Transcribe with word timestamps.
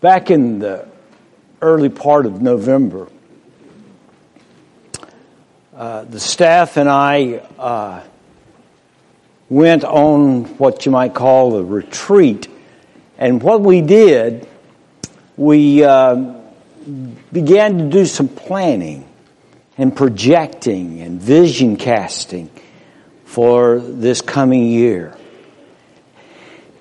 Back 0.00 0.30
in 0.30 0.60
the 0.60 0.86
early 1.60 1.88
part 1.88 2.26
of 2.26 2.40
November, 2.40 3.08
uh, 5.74 6.04
the 6.04 6.20
staff 6.20 6.76
and 6.76 6.88
I 6.88 7.42
uh, 7.58 8.02
went 9.48 9.82
on 9.82 10.44
what 10.58 10.86
you 10.86 10.92
might 10.92 11.14
call 11.14 11.56
a 11.56 11.64
retreat. 11.64 12.46
And 13.18 13.42
what 13.42 13.60
we 13.60 13.80
did, 13.80 14.46
we 15.36 15.82
uh, 15.82 16.32
began 17.32 17.78
to 17.78 17.88
do 17.88 18.06
some 18.06 18.28
planning 18.28 19.04
and 19.76 19.96
projecting 19.96 21.00
and 21.00 21.20
vision 21.20 21.76
casting 21.76 22.50
for 23.24 23.80
this 23.80 24.20
coming 24.20 24.66
year. 24.66 25.17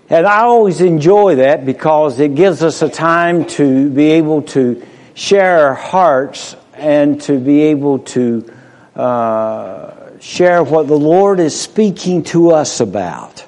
And 0.10 0.26
I 0.26 0.44
always 0.44 0.80
enjoy 0.80 1.36
that 1.36 1.66
because 1.66 2.18
it 2.20 2.34
gives 2.34 2.64
us 2.64 2.82
a 2.82 2.90
time 2.90 3.46
to 3.46 3.90
be 3.90 4.12
able 4.12 4.44
to 4.44 4.86
share 5.16 5.68
our 5.68 5.74
hearts 5.74 6.56
and 6.74 7.20
to 7.22 7.38
be 7.38 7.64
able 7.64 8.00
to 8.00 8.54
uh, 8.96 10.18
share 10.20 10.64
what 10.64 10.88
the 10.88 10.98
Lord 10.98 11.42
is 11.42 11.60
speaking 11.60 12.24
to 12.26 12.52
us 12.52 12.80
about 12.80 13.46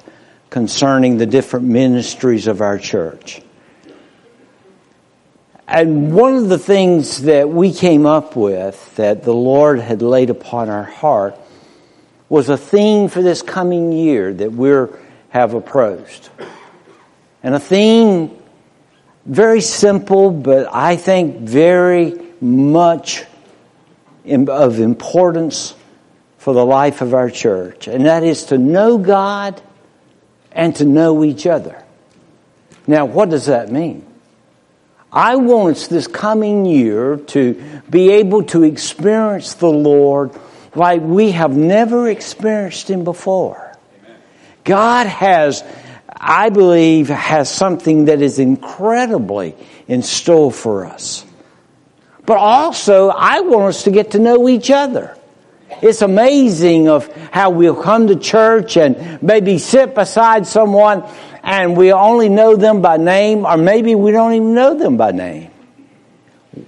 concerning 0.50 1.16
the 1.16 1.26
different 1.26 1.66
ministries 1.66 2.46
of 2.46 2.60
our 2.60 2.78
church. 2.78 3.40
And 5.66 6.12
one 6.12 6.36
of 6.36 6.48
the 6.48 6.58
things 6.58 7.22
that 7.22 7.48
we 7.48 7.72
came 7.72 8.04
up 8.04 8.36
with 8.36 8.96
that 8.96 9.22
the 9.22 9.32
Lord 9.32 9.78
had 9.78 10.02
laid 10.02 10.28
upon 10.28 10.68
our 10.68 10.84
heart 10.84 11.38
was 12.28 12.48
a 12.48 12.56
theme 12.56 13.08
for 13.08 13.22
this 13.22 13.40
coming 13.40 13.92
year 13.92 14.34
that 14.34 14.52
we 14.52 14.68
have 15.30 15.54
approached. 15.54 16.30
And 17.42 17.54
a 17.54 17.60
theme 17.60 18.36
very 19.24 19.60
simple, 19.60 20.30
but 20.30 20.68
I 20.72 20.96
think 20.96 21.38
very 21.38 22.20
much 22.40 23.24
of 24.26 24.80
importance 24.80 25.74
for 26.38 26.54
the 26.54 26.64
life 26.64 27.00
of 27.00 27.14
our 27.14 27.30
church. 27.30 27.86
And 27.86 28.06
that 28.06 28.24
is 28.24 28.46
to 28.46 28.58
know 28.58 28.98
God 28.98 29.60
and 30.52 30.74
to 30.76 30.84
know 30.84 31.24
each 31.24 31.46
other. 31.46 31.82
Now, 32.86 33.04
what 33.04 33.30
does 33.30 33.46
that 33.46 33.70
mean? 33.70 34.06
I 35.12 35.36
want 35.36 35.88
this 35.90 36.06
coming 36.06 36.64
year 36.64 37.16
to 37.16 37.82
be 37.88 38.10
able 38.12 38.44
to 38.44 38.62
experience 38.62 39.54
the 39.54 39.68
Lord 39.68 40.32
like 40.74 41.02
we 41.02 41.32
have 41.32 41.56
never 41.56 42.08
experienced 42.08 42.88
Him 42.88 43.04
before. 43.04 43.69
God 44.64 45.06
has, 45.06 45.64
I 46.08 46.50
believe, 46.50 47.08
has 47.08 47.50
something 47.50 48.06
that 48.06 48.22
is 48.22 48.38
incredibly 48.38 49.54
in 49.88 50.02
store 50.02 50.52
for 50.52 50.86
us. 50.86 51.24
But 52.26 52.38
also, 52.38 53.08
I 53.08 53.40
want 53.40 53.70
us 53.70 53.84
to 53.84 53.90
get 53.90 54.12
to 54.12 54.18
know 54.18 54.48
each 54.48 54.70
other. 54.70 55.16
It's 55.82 56.02
amazing 56.02 56.88
of 56.88 57.08
how 57.32 57.50
we'll 57.50 57.80
come 57.80 58.08
to 58.08 58.16
church 58.16 58.76
and 58.76 59.22
maybe 59.22 59.58
sit 59.58 59.94
beside 59.94 60.46
someone 60.46 61.04
and 61.42 61.76
we 61.76 61.92
only 61.92 62.28
know 62.28 62.56
them 62.56 62.82
by 62.82 62.98
name, 62.98 63.46
or 63.46 63.56
maybe 63.56 63.94
we 63.94 64.12
don't 64.12 64.34
even 64.34 64.54
know 64.54 64.76
them 64.76 64.96
by 64.96 65.12
name. 65.12 65.50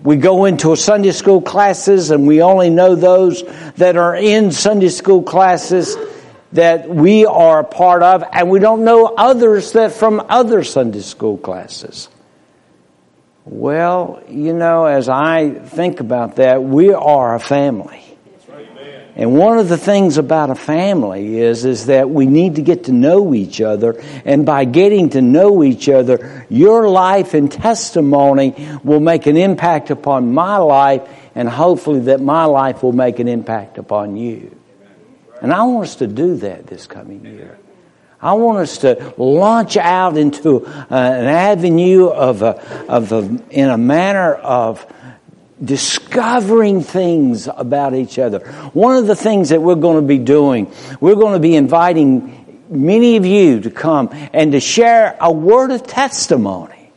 We 0.03 0.17
go 0.17 0.47
into 0.47 0.75
Sunday 0.77 1.13
school 1.13 1.43
classes 1.43 2.11
and 2.11 2.27
we 2.27 2.41
only 2.41 2.71
know 2.71 2.95
those 2.95 3.43
that 3.77 3.97
are 3.97 4.17
in 4.17 4.51
Sunday 4.51 4.89
school 4.89 5.23
classes 5.23 5.97
that 6.53 6.89
we 6.89 7.27
are 7.27 7.61
a 7.61 7.65
part 7.65 8.03
of, 8.03 8.25
and 8.33 8.51
we 8.51 8.61
don't 8.61 8.85
know 8.85 9.07
others 9.07 9.73
that 9.73 9.93
from 9.93 10.25
other 10.29 10.65
Sunday 10.65 11.01
school 11.01 11.39
classes. 11.39 12.09
Well, 13.45 14.23
you 14.29 14.53
know, 14.53 14.87
as 14.87 15.09
I 15.09 15.51
think 15.51 16.01
about 16.01 16.37
that, 16.37 16.63
we 16.63 16.93
are 16.93 17.35
a 17.35 17.41
family. 17.41 18.03
And 19.15 19.37
one 19.37 19.59
of 19.59 19.69
the 19.69 19.77
things 19.77 20.17
about 20.17 20.49
a 20.49 20.55
family 20.55 21.39
is, 21.39 21.67
is 21.67 21.87
that 21.87 22.09
we 22.09 22.25
need 22.25 22.55
to 22.55 22.63
get 22.63 22.85
to 22.85 22.93
know 22.93 23.35
each 23.35 23.61
other. 23.61 24.03
And 24.25 24.47
by 24.47 24.65
getting 24.65 25.11
to 25.11 25.21
know 25.21 25.63
each 25.63 25.89
other, 25.91 26.47
your 26.49 26.89
life 26.89 27.35
and 27.35 27.53
testimony 27.53 28.55
will 28.83 29.01
make 29.01 29.27
an 29.27 29.37
impact 29.37 29.91
upon 29.91 30.33
my 30.33 30.57
life 30.57 31.03
and 31.35 31.49
hopefully 31.49 32.01
that 32.01 32.21
my 32.21 32.45
life 32.45 32.83
will 32.83 32.93
make 32.93 33.19
an 33.19 33.29
impact 33.29 33.77
upon 33.77 34.17
you. 34.17 34.57
And 35.43 35.53
I 35.53 35.65
want 35.65 35.89
us 35.89 35.97
to 35.97 36.07
do 36.07 36.37
that 36.37 36.69
this 36.69 36.87
coming 36.87 37.25
year. 37.27 37.59
I 38.21 38.35
want 38.35 38.59
us 38.59 38.79
to 38.79 39.13
launch 39.19 39.77
out 39.77 40.17
into 40.17 40.65
uh, 40.65 40.85
an 40.91 41.27
avenue 41.27 42.07
of 42.07 42.43
a, 42.43 42.87
of 42.89 43.11
a, 43.11 43.19
in 43.51 43.69
a 43.69 43.77
manner 43.77 44.35
of 44.35 44.87
discovering 45.63 46.83
things 46.83 47.49
about 47.49 47.95
each 47.95 48.21
other. 48.21 48.39
One 48.73 48.97
of 48.97 49.09
the 49.09 49.17
things 49.17 49.49
that 49.49 49.61
we're 49.61 49.75
going 49.75 50.01
to 50.01 50.07
be 50.07 50.19
doing, 50.19 50.73
we're 51.01 51.17
going 51.17 51.35
to 51.35 51.41
be 51.41 51.57
inviting 51.57 52.65
many 52.71 53.17
of 53.17 53.27
you 53.27 53.61
to 53.63 53.71
come 53.71 54.11
and 54.33 54.53
to 54.53 54.61
share 54.61 55.17
a 55.21 55.33
word 55.33 55.73
of 55.73 55.85
testimony. 55.85 56.93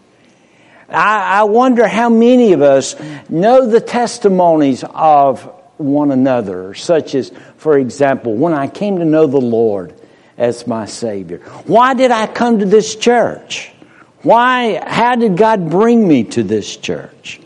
I, 0.87 1.39
I 1.39 1.43
wonder 1.45 1.87
how 1.87 2.09
many 2.09 2.53
of 2.53 2.61
us 2.61 2.95
know 3.27 3.65
the 3.65 3.81
testimonies 3.81 4.83
of 4.83 5.51
one 5.77 6.11
another, 6.11 6.73
such 6.73 7.15
as, 7.15 7.31
for 7.57 7.77
example, 7.77 8.33
when 8.35 8.53
I 8.53 8.67
came 8.67 8.99
to 8.99 9.05
know 9.05 9.27
the 9.27 9.41
Lord 9.41 9.93
as 10.37 10.67
my 10.67 10.85
Savior. 10.85 11.39
Why 11.65 11.93
did 11.93 12.11
I 12.11 12.27
come 12.27 12.59
to 12.59 12.65
this 12.65 12.95
church? 12.95 13.71
Why, 14.21 14.81
how 14.85 15.15
did 15.15 15.37
God 15.37 15.69
bring 15.69 16.07
me 16.07 16.23
to 16.25 16.43
this 16.43 16.75
church? 16.77 17.39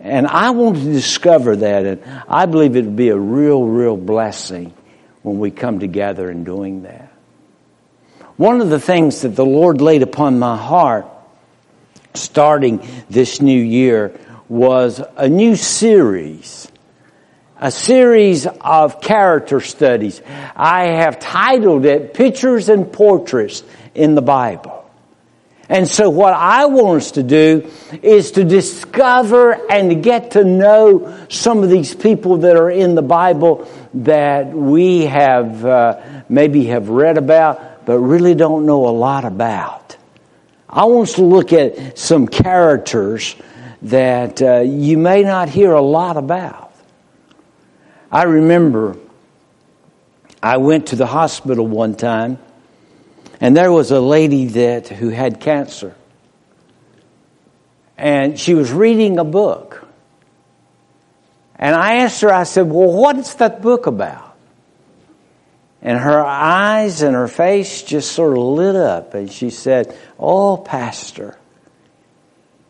And 0.00 0.26
I 0.26 0.50
want 0.50 0.76
to 0.76 0.84
discover 0.84 1.56
that, 1.56 1.84
and 1.84 2.22
I 2.28 2.46
believe 2.46 2.76
it 2.76 2.84
would 2.84 2.96
be 2.96 3.08
a 3.08 3.18
real, 3.18 3.64
real 3.64 3.96
blessing 3.96 4.72
when 5.22 5.38
we 5.38 5.50
come 5.50 5.80
together 5.80 6.30
in 6.30 6.44
doing 6.44 6.82
that. 6.82 7.12
One 8.36 8.60
of 8.60 8.68
the 8.68 8.78
things 8.78 9.22
that 9.22 9.30
the 9.30 9.44
Lord 9.44 9.80
laid 9.80 10.02
upon 10.02 10.38
my 10.38 10.56
heart 10.56 11.06
starting 12.14 12.86
this 13.08 13.40
new 13.40 13.60
year 13.60 14.18
was 14.48 15.02
a 15.16 15.28
new 15.28 15.56
series. 15.56 16.70
A 17.58 17.70
series 17.70 18.46
of 18.46 19.00
character 19.00 19.60
studies. 19.60 20.20
I 20.54 20.88
have 20.88 21.18
titled 21.18 21.86
it 21.86 22.12
Pictures 22.12 22.68
and 22.68 22.92
Portraits 22.92 23.62
in 23.94 24.14
the 24.14 24.22
Bible. 24.22 24.76
And 25.68 25.88
so 25.88 26.10
what 26.10 26.32
I 26.32 26.66
want 26.66 27.02
us 27.02 27.12
to 27.12 27.22
do 27.22 27.68
is 28.02 28.32
to 28.32 28.44
discover 28.44 29.52
and 29.70 30.02
get 30.02 30.32
to 30.32 30.44
know 30.44 31.26
some 31.28 31.64
of 31.64 31.70
these 31.70 31.94
people 31.94 32.38
that 32.38 32.56
are 32.56 32.70
in 32.70 32.94
the 32.94 33.02
Bible 33.02 33.68
that 33.94 34.52
we 34.52 35.06
have 35.06 35.64
uh, 35.64 36.22
maybe 36.28 36.66
have 36.66 36.88
read 36.88 37.18
about, 37.18 37.84
but 37.84 37.98
really 37.98 38.34
don't 38.34 38.64
know 38.66 38.86
a 38.86 38.90
lot 38.90 39.24
about. 39.24 39.96
I 40.68 40.84
want 40.84 41.08
us 41.08 41.14
to 41.16 41.24
look 41.24 41.52
at 41.52 41.98
some 41.98 42.28
characters 42.28 43.34
that 43.82 44.40
uh, 44.42 44.60
you 44.60 44.98
may 44.98 45.22
not 45.22 45.48
hear 45.48 45.72
a 45.72 45.82
lot 45.82 46.16
about. 46.16 46.65
I 48.16 48.22
remember 48.22 48.96
I 50.42 50.56
went 50.56 50.86
to 50.86 50.96
the 50.96 51.04
hospital 51.04 51.66
one 51.66 51.96
time 51.96 52.38
and 53.42 53.54
there 53.54 53.70
was 53.70 53.90
a 53.90 54.00
lady 54.00 54.46
that 54.46 54.88
who 54.88 55.10
had 55.10 55.38
cancer. 55.38 55.94
And 57.98 58.40
she 58.40 58.54
was 58.54 58.72
reading 58.72 59.18
a 59.18 59.24
book. 59.24 59.86
And 61.56 61.76
I 61.76 61.96
asked 61.96 62.22
her, 62.22 62.32
I 62.32 62.44
said, 62.44 62.70
Well, 62.70 62.90
what's 62.90 63.34
that 63.34 63.60
book 63.60 63.86
about? 63.86 64.34
And 65.82 65.98
her 65.98 66.24
eyes 66.24 67.02
and 67.02 67.14
her 67.14 67.28
face 67.28 67.82
just 67.82 68.12
sort 68.12 68.32
of 68.32 68.42
lit 68.42 68.76
up. 68.76 69.12
And 69.12 69.30
she 69.30 69.50
said, 69.50 69.94
Oh, 70.18 70.56
Pastor. 70.56 71.36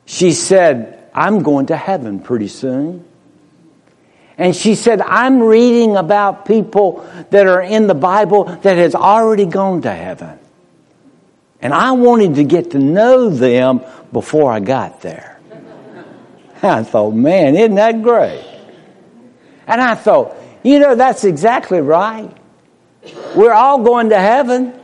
She 0.06 0.32
said, 0.32 1.08
I'm 1.14 1.44
going 1.44 1.66
to 1.66 1.76
heaven 1.76 2.19
pretty 2.19 2.49
soon. 2.49 3.04
And 4.38 4.55
she 4.55 4.75
said, 4.75 5.00
I'm 5.00 5.43
reading 5.43 5.97
about 5.97 6.44
people 6.44 7.09
that 7.31 7.47
are 7.47 7.62
in 7.62 7.87
the 7.87 7.94
Bible 7.94 8.44
that 8.44 8.77
has 8.77 8.94
already 8.94 9.47
gone 9.47 9.83
to 9.83 9.93
heaven. 9.93 10.38
And 11.61 11.73
I 11.73 11.93
wanted 11.93 12.35
to 12.35 12.44
get 12.44 12.73
to 12.73 12.79
know 12.79 13.31
them 13.31 13.81
before 14.12 14.53
I 14.53 14.61
got 14.61 15.00
there. 15.00 15.41
I 16.62 16.83
thought, 16.83 17.12
man, 17.12 17.56
isn't 17.56 17.77
that 17.77 18.03
great? 18.03 18.44
And 19.67 19.81
I 19.81 19.94
thought, 19.94 20.37
you 20.62 20.79
know, 20.81 20.94
that's 20.94 21.25
exactly 21.25 21.81
right. 21.81 22.31
We're 23.35 23.53
all 23.53 23.83
going 23.83 24.11
to 24.11 24.19
heaven. 24.19 24.79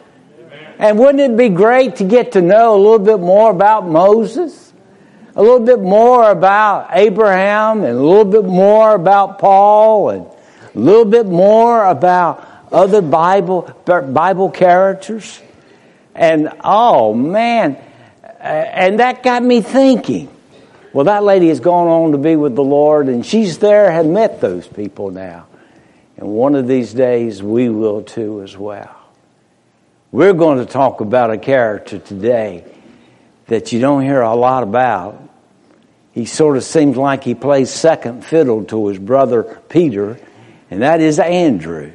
And 0.78 0.98
wouldn't 0.98 1.20
it 1.20 1.36
be 1.36 1.50
great 1.50 1.96
to 1.96 2.04
get 2.04 2.32
to 2.32 2.42
know 2.42 2.74
a 2.74 2.80
little 2.80 2.98
bit 2.98 3.20
more 3.20 3.50
about 3.50 3.86
Moses? 3.86 4.61
A 5.34 5.42
little 5.42 5.60
bit 5.60 5.80
more 5.80 6.30
about 6.30 6.90
Abraham 6.92 7.84
and 7.84 7.98
a 7.98 8.02
little 8.02 8.24
bit 8.24 8.44
more 8.44 8.94
about 8.94 9.38
Paul 9.38 10.10
and 10.10 10.26
a 10.74 10.78
little 10.78 11.06
bit 11.06 11.26
more 11.26 11.86
about 11.86 12.46
other 12.70 13.00
Bible, 13.00 13.62
Bible 13.84 14.50
characters? 14.50 15.40
And 16.14 16.52
oh 16.62 17.14
man, 17.14 17.78
and 18.40 18.98
that 18.98 19.22
got 19.22 19.42
me 19.42 19.62
thinking. 19.62 20.28
Well, 20.92 21.06
that 21.06 21.24
lady 21.24 21.48
has 21.48 21.60
gone 21.60 21.88
on 21.88 22.12
to 22.12 22.18
be 22.18 22.36
with 22.36 22.54
the 22.54 22.64
Lord, 22.64 23.08
and 23.08 23.24
she's 23.24 23.58
there, 23.58 23.90
had 23.90 24.06
met 24.06 24.42
those 24.42 24.66
people 24.66 25.10
now. 25.10 25.46
And 26.18 26.28
one 26.28 26.54
of 26.54 26.68
these 26.68 26.92
days, 26.92 27.42
we 27.42 27.70
will 27.70 28.02
too 28.02 28.42
as 28.42 28.54
well. 28.54 28.94
We're 30.10 30.34
going 30.34 30.58
to 30.58 30.66
talk 30.66 31.00
about 31.00 31.30
a 31.30 31.38
character 31.38 31.98
today 31.98 32.64
that 33.52 33.70
you 33.70 33.80
don't 33.80 34.02
hear 34.02 34.22
a 34.22 34.34
lot 34.34 34.62
about. 34.62 35.28
He 36.12 36.24
sort 36.24 36.56
of 36.56 36.64
seems 36.64 36.96
like 36.96 37.22
he 37.22 37.34
plays 37.34 37.68
second 37.70 38.24
fiddle 38.24 38.64
to 38.64 38.88
his 38.88 38.98
brother 38.98 39.60
Peter, 39.68 40.18
and 40.70 40.80
that 40.80 41.02
is 41.02 41.18
Andrew. 41.18 41.92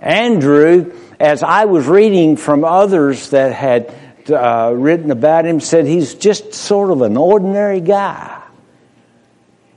Andrew, 0.00 0.94
as 1.20 1.42
I 1.42 1.66
was 1.66 1.86
reading 1.86 2.38
from 2.38 2.64
others 2.64 3.28
that 3.30 3.52
had 3.52 3.94
uh, 4.30 4.72
written 4.74 5.10
about 5.10 5.44
him, 5.44 5.60
said 5.60 5.84
he's 5.84 6.14
just 6.14 6.54
sort 6.54 6.90
of 6.90 7.02
an 7.02 7.18
ordinary 7.18 7.82
guy. 7.82 8.42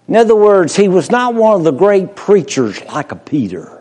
In 0.08 0.16
other 0.16 0.38
words, 0.38 0.74
he 0.74 0.88
was 0.88 1.12
not 1.12 1.36
one 1.36 1.56
of 1.56 1.64
the 1.66 1.72
great 1.72 2.16
preachers 2.16 2.82
like 2.86 3.12
a 3.12 3.18
Peter. 3.18 3.81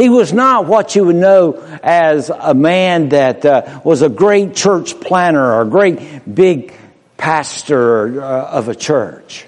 He 0.00 0.08
was 0.08 0.32
not 0.32 0.64
what 0.64 0.96
you 0.96 1.04
would 1.04 1.16
know 1.16 1.62
as 1.82 2.30
a 2.30 2.54
man 2.54 3.10
that 3.10 3.44
uh, 3.44 3.80
was 3.84 4.00
a 4.00 4.08
great 4.08 4.54
church 4.54 4.98
planner 4.98 5.44
or 5.44 5.60
a 5.60 5.66
great 5.66 6.22
big 6.34 6.72
pastor 7.18 8.22
uh, 8.22 8.46
of 8.46 8.68
a 8.68 8.74
church. 8.74 9.44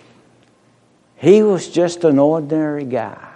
He 1.16 1.42
was 1.42 1.70
just 1.70 2.04
an 2.04 2.18
ordinary 2.18 2.84
guy. 2.84 3.30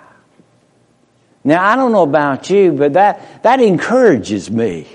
Now, 1.43 1.65
I 1.65 1.77
don't 1.77 1.93
know 1.93 2.03
about 2.03 2.51
you, 2.51 2.73
but 2.73 2.93
that, 2.93 3.43
that 3.45 3.61
encourages 3.61 4.51
me. 4.51 4.87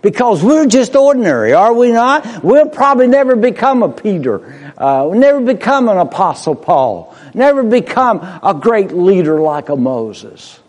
Because 0.00 0.42
we're 0.42 0.66
just 0.66 0.96
ordinary, 0.96 1.52
are 1.52 1.74
we 1.74 1.92
not? 1.92 2.42
We'll 2.42 2.70
probably 2.70 3.08
never 3.08 3.36
become 3.36 3.82
a 3.82 3.90
Peter, 3.90 4.72
uh, 4.78 5.10
never 5.12 5.42
become 5.42 5.90
an 5.90 5.98
Apostle 5.98 6.54
Paul, 6.54 7.14
never 7.34 7.62
become 7.62 8.20
a 8.42 8.54
great 8.58 8.92
leader 8.92 9.38
like 9.38 9.68
a 9.68 9.76
Moses. 9.76 10.60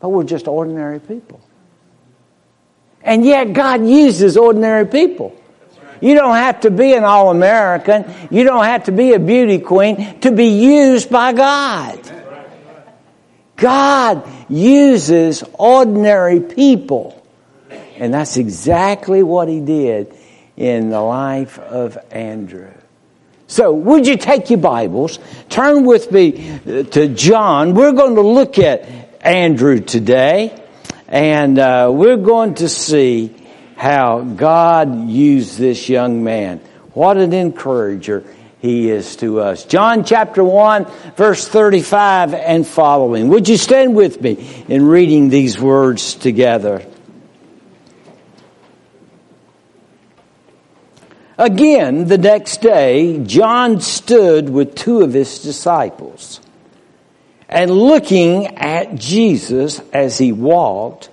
But 0.00 0.10
we're 0.10 0.24
just 0.24 0.48
ordinary 0.48 1.00
people. 1.00 1.40
And 3.02 3.24
yet 3.24 3.52
God 3.52 3.86
uses 3.86 4.36
ordinary 4.36 4.86
people. 4.86 5.34
You 6.00 6.14
don't 6.14 6.36
have 6.36 6.60
to 6.60 6.70
be 6.70 6.92
an 6.94 7.04
All 7.04 7.30
American. 7.30 8.04
You 8.30 8.44
don't 8.44 8.64
have 8.64 8.84
to 8.84 8.92
be 8.92 9.14
a 9.14 9.18
beauty 9.18 9.58
queen 9.58 10.20
to 10.20 10.30
be 10.30 10.48
used 10.48 11.08
by 11.08 11.32
God. 11.32 12.00
God 13.56 14.28
uses 14.50 15.42
ordinary 15.54 16.40
people. 16.40 17.26
And 17.96 18.12
that's 18.12 18.36
exactly 18.36 19.22
what 19.22 19.48
he 19.48 19.60
did 19.60 20.14
in 20.56 20.90
the 20.90 21.00
life 21.00 21.58
of 21.58 21.96
Andrew. 22.10 22.72
So, 23.48 23.72
would 23.72 24.06
you 24.06 24.16
take 24.16 24.50
your 24.50 24.58
Bibles, 24.58 25.20
turn 25.48 25.84
with 25.84 26.10
me 26.10 26.58
to 26.64 27.08
John. 27.14 27.74
We're 27.74 27.92
going 27.92 28.16
to 28.16 28.20
look 28.20 28.58
at 28.58 29.05
Andrew 29.26 29.80
today, 29.80 30.56
and 31.08 31.58
uh, 31.58 31.90
we're 31.92 32.16
going 32.16 32.54
to 32.54 32.68
see 32.68 33.34
how 33.76 34.20
God 34.20 35.08
used 35.08 35.58
this 35.58 35.88
young 35.88 36.22
man. 36.22 36.58
What 36.92 37.16
an 37.16 37.32
encourager 37.32 38.22
he 38.60 38.88
is 38.88 39.16
to 39.16 39.40
us. 39.40 39.64
John 39.64 40.04
chapter 40.04 40.44
1, 40.44 40.86
verse 41.16 41.48
35 41.48 42.34
and 42.34 42.64
following. 42.64 43.26
Would 43.26 43.48
you 43.48 43.56
stand 43.56 43.96
with 43.96 44.20
me 44.20 44.64
in 44.68 44.86
reading 44.86 45.28
these 45.28 45.58
words 45.60 46.14
together? 46.14 46.86
Again, 51.36 52.06
the 52.06 52.16
next 52.16 52.60
day, 52.60 53.24
John 53.24 53.80
stood 53.80 54.48
with 54.48 54.76
two 54.76 55.00
of 55.00 55.12
his 55.12 55.40
disciples. 55.40 56.40
And 57.48 57.70
looking 57.70 58.46
at 58.58 58.96
Jesus 58.96 59.80
as 59.92 60.18
he 60.18 60.32
walked, 60.32 61.10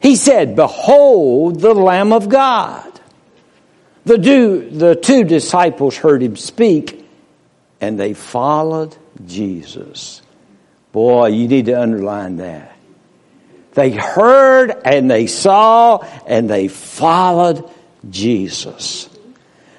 he 0.00 0.16
said, 0.16 0.56
Behold 0.56 1.60
the 1.60 1.74
Lamb 1.74 2.12
of 2.12 2.28
God. 2.28 2.84
The 4.04 4.16
two, 4.16 4.70
the 4.70 4.94
two 4.94 5.24
disciples 5.24 5.96
heard 5.96 6.22
him 6.22 6.36
speak 6.36 7.06
and 7.80 7.98
they 7.98 8.14
followed 8.14 8.96
Jesus. 9.26 10.22
Boy, 10.92 11.28
you 11.28 11.48
need 11.48 11.66
to 11.66 11.80
underline 11.80 12.38
that. 12.38 12.74
They 13.74 13.90
heard 13.90 14.74
and 14.84 15.10
they 15.10 15.26
saw 15.26 15.98
and 16.26 16.48
they 16.48 16.68
followed 16.68 17.68
Jesus. 18.08 19.08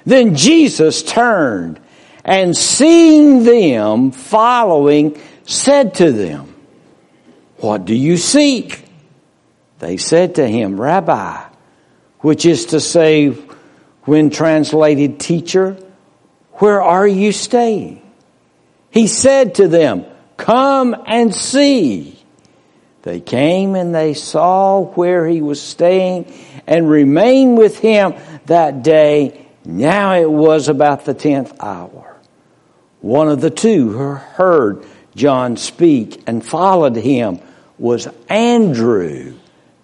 Then 0.06 0.36
Jesus 0.36 1.02
turned 1.02 1.80
and 2.24 2.56
seeing 2.56 3.44
them 3.44 4.12
following 4.12 5.20
said 5.50 5.94
to 5.94 6.12
them, 6.12 6.54
What 7.58 7.84
do 7.84 7.94
you 7.94 8.16
seek? 8.16 8.84
They 9.78 9.96
said 9.96 10.36
to 10.36 10.46
him, 10.46 10.80
Rabbi, 10.80 11.42
which 12.20 12.44
is 12.46 12.66
to 12.66 12.80
say, 12.80 13.34
when 14.02 14.30
translated 14.30 15.20
teacher, 15.20 15.76
where 16.54 16.82
are 16.82 17.06
you 17.06 17.32
staying? 17.32 18.02
He 18.90 19.06
said 19.06 19.56
to 19.56 19.68
them, 19.68 20.04
come 20.36 20.96
and 21.06 21.34
see. 21.34 22.18
They 23.02 23.20
came 23.20 23.74
and 23.74 23.94
they 23.94 24.14
saw 24.14 24.80
where 24.80 25.26
he 25.26 25.40
was 25.40 25.60
staying 25.60 26.32
and 26.66 26.88
remained 26.88 27.56
with 27.56 27.78
him 27.78 28.14
that 28.46 28.82
day. 28.82 29.46
Now 29.64 30.14
it 30.14 30.30
was 30.30 30.68
about 30.68 31.04
the 31.04 31.14
tenth 31.14 31.54
hour. 31.60 32.16
One 33.00 33.28
of 33.28 33.40
the 33.40 33.50
two 33.50 33.92
heard 33.92 34.84
John 35.20 35.58
speak 35.58 36.22
and 36.26 36.42
followed 36.44 36.96
him 36.96 37.40
was 37.78 38.08
Andrew, 38.30 39.34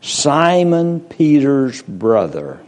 Simon 0.01 1.01
Peter's 1.01 1.83
brother. 1.83 2.59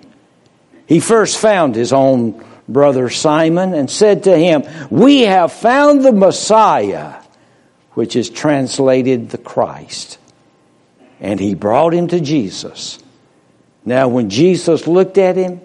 He 0.84 1.00
first 1.00 1.38
found 1.38 1.74
his 1.74 1.94
own 1.94 2.44
brother 2.68 3.08
Simon 3.08 3.72
and 3.72 3.90
said 3.90 4.24
to 4.24 4.36
him, 4.36 4.64
We 4.90 5.22
have 5.22 5.50
found 5.50 6.04
the 6.04 6.12
Messiah, 6.12 7.14
which 7.94 8.14
is 8.14 8.28
translated 8.28 9.30
the 9.30 9.38
Christ. 9.38 10.18
And 11.20 11.40
he 11.40 11.54
brought 11.54 11.94
him 11.94 12.08
to 12.08 12.20
Jesus. 12.20 12.98
Now, 13.86 14.08
when 14.08 14.28
Jesus 14.28 14.86
looked 14.86 15.16
at 15.16 15.36
him, 15.36 15.62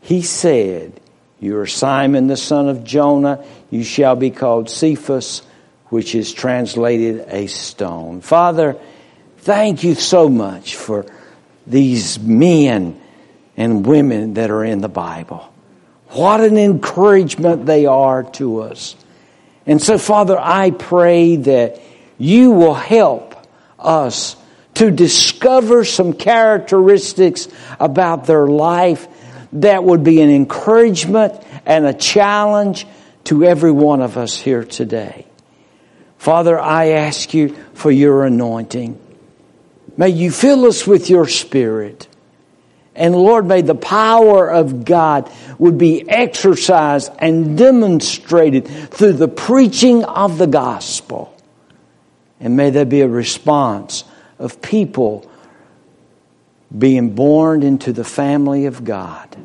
he 0.00 0.22
said, 0.22 0.98
You 1.38 1.58
are 1.58 1.66
Simon 1.66 2.28
the 2.28 2.38
son 2.38 2.70
of 2.70 2.82
Jonah. 2.82 3.44
You 3.70 3.84
shall 3.84 4.16
be 4.16 4.30
called 4.30 4.70
Cephas, 4.70 5.42
which 5.88 6.14
is 6.14 6.32
translated 6.32 7.26
a 7.28 7.46
stone. 7.46 8.20
Father, 8.20 8.76
thank 9.38 9.84
you 9.84 9.94
so 9.94 10.28
much 10.28 10.76
for 10.76 11.06
these 11.66 12.18
men 12.18 13.00
and 13.56 13.86
women 13.86 14.34
that 14.34 14.50
are 14.50 14.64
in 14.64 14.80
the 14.80 14.88
Bible. 14.88 15.52
What 16.08 16.40
an 16.40 16.56
encouragement 16.56 17.66
they 17.66 17.86
are 17.86 18.22
to 18.32 18.62
us. 18.62 18.96
And 19.66 19.80
so, 19.80 19.98
Father, 19.98 20.38
I 20.38 20.70
pray 20.70 21.36
that 21.36 21.80
you 22.18 22.50
will 22.52 22.74
help 22.74 23.34
us 23.78 24.36
to 24.74 24.90
discover 24.90 25.84
some 25.84 26.12
characteristics 26.12 27.48
about 27.78 28.26
their 28.26 28.46
life 28.46 29.06
that 29.54 29.84
would 29.84 30.02
be 30.02 30.20
an 30.20 30.30
encouragement 30.30 31.40
and 31.64 31.86
a 31.86 31.94
challenge 31.94 32.86
to 33.24 33.44
every 33.44 33.70
one 33.70 34.02
of 34.02 34.16
us 34.16 34.36
here 34.36 34.64
today. 34.64 35.26
Father, 36.24 36.58
I 36.58 36.92
ask 36.92 37.34
you 37.34 37.54
for 37.74 37.90
your 37.90 38.24
anointing. 38.24 38.98
May 39.98 40.08
you 40.08 40.30
fill 40.30 40.64
us 40.64 40.86
with 40.86 41.10
your 41.10 41.28
spirit. 41.28 42.08
And 42.94 43.14
Lord, 43.14 43.44
may 43.44 43.60
the 43.60 43.74
power 43.74 44.48
of 44.48 44.86
God 44.86 45.30
would 45.58 45.76
be 45.76 46.08
exercised 46.08 47.12
and 47.18 47.58
demonstrated 47.58 48.66
through 48.66 49.12
the 49.12 49.28
preaching 49.28 50.02
of 50.02 50.38
the 50.38 50.46
gospel. 50.46 51.36
And 52.40 52.56
may 52.56 52.70
there 52.70 52.86
be 52.86 53.02
a 53.02 53.08
response 53.08 54.04
of 54.38 54.62
people 54.62 55.30
being 56.76 57.14
born 57.14 57.62
into 57.62 57.92
the 57.92 58.02
family 58.02 58.64
of 58.64 58.82
God. 58.82 59.36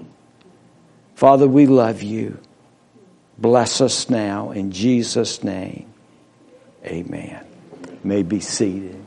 Father, 1.16 1.46
we 1.46 1.66
love 1.66 2.02
you. 2.02 2.40
Bless 3.38 3.82
us 3.82 4.10
now 4.10 4.52
in 4.52 4.72
Jesus' 4.72 5.44
name. 5.44 5.89
Amen. 6.86 7.46
May 8.04 8.24
be 8.24 8.40
seated. 8.40 9.04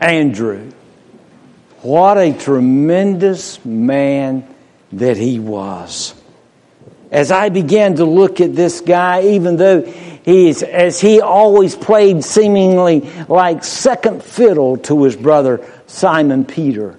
Andrew. 0.00 0.70
What 1.82 2.18
a 2.18 2.32
tremendous 2.32 3.64
man 3.64 4.46
that 4.92 5.16
he 5.16 5.38
was. 5.38 6.14
As 7.10 7.30
I 7.30 7.48
began 7.48 7.96
to 7.96 8.04
look 8.04 8.40
at 8.40 8.54
this 8.54 8.80
guy, 8.80 9.22
even 9.22 9.56
though 9.56 9.82
he's, 9.82 10.62
as 10.62 11.00
he 11.00 11.20
always 11.20 11.74
played 11.74 12.24
seemingly 12.24 13.00
like 13.28 13.64
second 13.64 14.22
fiddle 14.22 14.76
to 14.78 15.04
his 15.04 15.16
brother 15.16 15.66
Simon 15.86 16.44
Peter, 16.44 16.98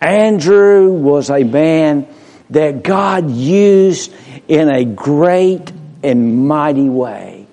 Andrew 0.00 0.90
was 0.92 1.30
a 1.30 1.44
man 1.44 2.08
that 2.50 2.82
God 2.82 3.30
used 3.30 4.12
in 4.48 4.68
a 4.68 4.84
great 4.84 5.72
and 6.02 6.46
mighty 6.46 6.88
way. 6.88 7.46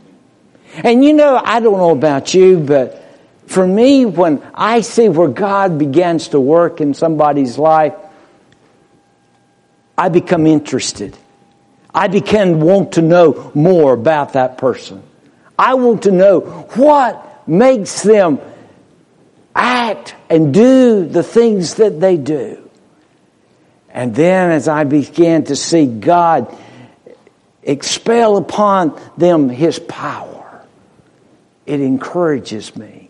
And 0.83 1.03
you 1.03 1.13
know, 1.13 1.41
I 1.43 1.59
don't 1.59 1.77
know 1.77 1.91
about 1.91 2.33
you, 2.33 2.59
but 2.59 3.03
for 3.47 3.65
me, 3.65 4.05
when 4.05 4.43
I 4.53 4.81
see 4.81 5.09
where 5.09 5.29
God 5.29 5.79
begins 5.79 6.29
to 6.29 6.39
work 6.39 6.81
in 6.81 6.93
somebody's 6.93 7.57
life, 7.57 7.93
I 9.97 10.09
become 10.09 10.45
interested. 10.45 11.17
I 11.93 12.07
begin 12.07 12.59
want 12.59 12.93
to 12.93 13.01
know 13.01 13.51
more 13.55 13.93
about 13.93 14.33
that 14.33 14.57
person. 14.57 15.01
I 15.57 15.73
want 15.75 16.03
to 16.03 16.11
know 16.11 16.41
what 16.41 17.47
makes 17.47 18.03
them 18.03 18.39
act 19.55 20.13
and 20.29 20.53
do 20.53 21.07
the 21.07 21.23
things 21.23 21.75
that 21.75 21.99
they 21.99 22.17
do. 22.17 22.69
And 23.89 24.13
then 24.13 24.51
as 24.51 24.67
I 24.67 24.83
began 24.83 25.45
to 25.45 25.55
see 25.55 25.87
God 25.87 26.55
expel 27.67 28.37
upon 28.37 28.99
them 29.17 29.49
His 29.49 29.77
power, 29.77 30.65
it 31.65 31.81
encourages 31.81 32.75
me. 32.75 33.07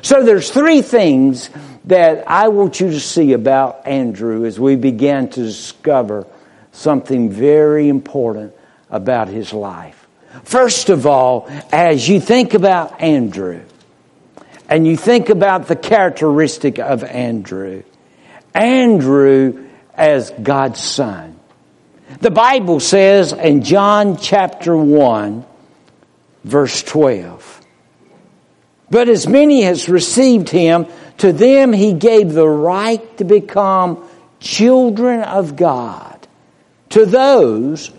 So 0.00 0.24
there's 0.24 0.50
three 0.50 0.80
things 0.80 1.50
that 1.84 2.24
I 2.26 2.48
want 2.48 2.80
you 2.80 2.90
to 2.90 3.00
see 3.00 3.34
about 3.34 3.86
Andrew 3.86 4.46
as 4.46 4.58
we 4.58 4.76
begin 4.76 5.28
to 5.30 5.42
discover 5.42 6.26
something 6.72 7.28
very 7.30 7.88
important 7.88 8.54
about 8.90 9.28
his 9.28 9.52
life. 9.52 10.06
First 10.44 10.88
of 10.88 11.06
all, 11.06 11.48
as 11.70 12.08
you 12.08 12.20
think 12.20 12.54
about 12.54 13.02
Andrew, 13.02 13.60
and 14.68 14.86
you 14.86 14.96
think 14.96 15.28
about 15.28 15.68
the 15.68 15.76
characteristic 15.76 16.78
of 16.78 17.04
Andrew, 17.04 17.82
Andrew 18.54 19.68
as 19.94 20.30
God's 20.30 20.80
son. 20.80 21.31
The 22.22 22.30
Bible 22.30 22.78
says 22.78 23.32
in 23.32 23.62
John 23.64 24.16
chapter 24.16 24.76
1, 24.76 25.44
verse 26.44 26.84
12, 26.84 27.60
But 28.88 29.08
as 29.08 29.26
many 29.26 29.64
as 29.64 29.88
received 29.88 30.48
him, 30.48 30.86
to 31.18 31.32
them 31.32 31.72
he 31.72 31.94
gave 31.94 32.32
the 32.32 32.46
right 32.46 33.18
to 33.18 33.24
become 33.24 34.08
children 34.38 35.22
of 35.22 35.56
God, 35.56 36.28
to 36.90 37.06
those 37.06 37.90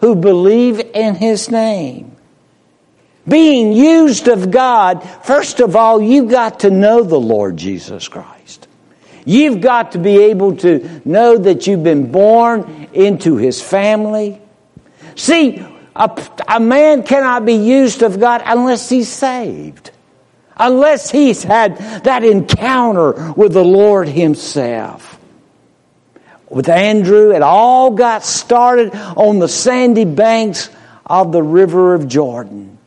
who 0.00 0.16
believe 0.16 0.78
in 0.92 1.14
his 1.14 1.50
name. 1.50 2.14
Being 3.26 3.72
used 3.72 4.28
of 4.28 4.50
God, 4.50 5.02
first 5.22 5.60
of 5.60 5.76
all, 5.76 6.02
you've 6.02 6.30
got 6.30 6.60
to 6.60 6.70
know 6.70 7.04
the 7.04 7.18
Lord 7.18 7.56
Jesus 7.56 8.06
Christ. 8.06 8.41
You've 9.24 9.60
got 9.60 9.92
to 9.92 9.98
be 9.98 10.18
able 10.24 10.56
to 10.58 11.00
know 11.04 11.38
that 11.38 11.66
you've 11.66 11.84
been 11.84 12.10
born 12.10 12.88
into 12.92 13.36
his 13.36 13.62
family. 13.62 14.40
See, 15.14 15.64
a, 15.94 16.28
a 16.48 16.60
man 16.60 17.02
cannot 17.02 17.44
be 17.44 17.54
used 17.54 18.02
of 18.02 18.18
God 18.18 18.42
unless 18.44 18.88
he's 18.88 19.08
saved 19.08 19.90
unless 20.56 21.10
he's 21.10 21.42
had 21.42 21.76
that 22.04 22.24
encounter 22.24 23.32
with 23.32 23.52
the 23.52 23.64
Lord 23.64 24.08
himself. 24.08 25.18
With 26.48 26.68
Andrew, 26.68 27.32
it 27.34 27.42
all 27.42 27.92
got 27.92 28.24
started 28.24 28.94
on 28.94 29.38
the 29.38 29.48
sandy 29.48 30.04
banks 30.04 30.70
of 31.06 31.32
the 31.32 31.42
river 31.42 31.94
of 31.94 32.08
Jordan. 32.08 32.78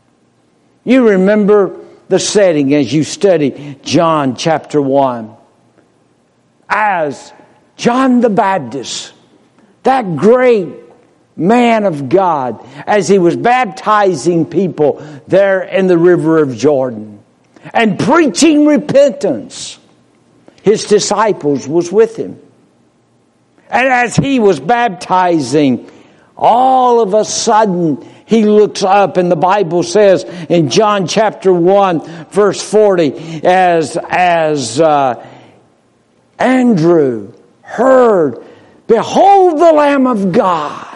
You 0.83 1.09
remember 1.09 1.79
the 2.07 2.19
setting 2.19 2.73
as 2.75 2.93
you 2.93 3.03
study 3.03 3.79
John 3.81 4.35
chapter 4.35 4.81
1. 4.81 5.34
As 6.69 7.33
John 7.77 8.21
the 8.21 8.29
Baptist, 8.29 9.13
that 9.83 10.15
great 10.15 10.69
man 11.35 11.85
of 11.85 12.09
God, 12.09 12.65
as 12.87 13.07
he 13.07 13.19
was 13.19 13.35
baptizing 13.35 14.45
people 14.45 15.05
there 15.27 15.61
in 15.61 15.87
the 15.87 15.97
river 15.97 16.41
of 16.41 16.55
Jordan 16.55 17.15
and 17.73 17.99
preaching 17.99 18.65
repentance. 18.65 19.79
His 20.63 20.85
disciples 20.85 21.67
was 21.67 21.91
with 21.91 22.15
him. 22.15 22.39
And 23.69 23.87
as 23.87 24.15
he 24.15 24.39
was 24.39 24.59
baptizing, 24.59 25.89
all 26.37 27.01
of 27.01 27.13
a 27.13 27.25
sudden 27.25 28.07
he 28.25 28.45
looks 28.45 28.81
up 28.83 29.17
and 29.17 29.31
the 29.31 29.35
Bible 29.35 29.83
says 29.83 30.23
in 30.49 30.69
John 30.69 31.07
chapter 31.07 31.53
1 31.53 32.25
verse 32.31 32.61
40 32.61 33.43
as, 33.43 33.97
as, 34.09 34.79
uh, 34.79 35.25
Andrew 36.39 37.33
heard, 37.61 38.43
behold 38.87 39.59
the 39.59 39.71
Lamb 39.71 40.07
of 40.07 40.31
God 40.31 40.95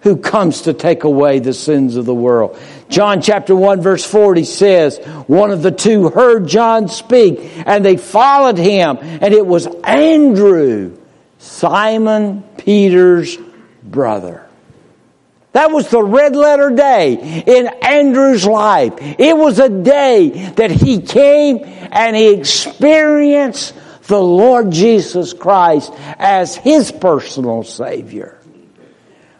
who 0.00 0.16
comes 0.16 0.62
to 0.62 0.72
take 0.72 1.02
away 1.02 1.40
the 1.40 1.52
sins 1.52 1.96
of 1.96 2.04
the 2.04 2.14
world. 2.14 2.56
John 2.88 3.20
chapter 3.20 3.56
1 3.56 3.80
verse 3.80 4.04
40 4.04 4.44
says, 4.44 4.98
one 5.26 5.50
of 5.50 5.62
the 5.62 5.72
two 5.72 6.10
heard 6.10 6.46
John 6.46 6.88
speak 6.88 7.40
and 7.66 7.84
they 7.84 7.96
followed 7.96 8.58
him 8.58 8.98
and 9.00 9.34
it 9.34 9.44
was 9.44 9.66
Andrew, 9.82 10.96
Simon 11.38 12.42
Peter's 12.56 13.36
brother. 13.82 14.46
That 15.52 15.70
was 15.70 15.88
the 15.88 16.02
red 16.02 16.36
letter 16.36 16.70
day 16.70 17.14
in 17.46 17.66
Andrew's 17.82 18.46
life. 18.46 18.92
It 19.00 19.36
was 19.36 19.58
a 19.58 19.70
day 19.70 20.28
that 20.56 20.70
he 20.70 21.00
came 21.00 21.60
and 21.64 22.14
he 22.14 22.34
experienced 22.34 23.74
the 24.06 24.20
Lord 24.20 24.70
Jesus 24.70 25.32
Christ 25.32 25.92
as 26.18 26.56
his 26.56 26.92
personal 26.92 27.62
Savior. 27.62 28.38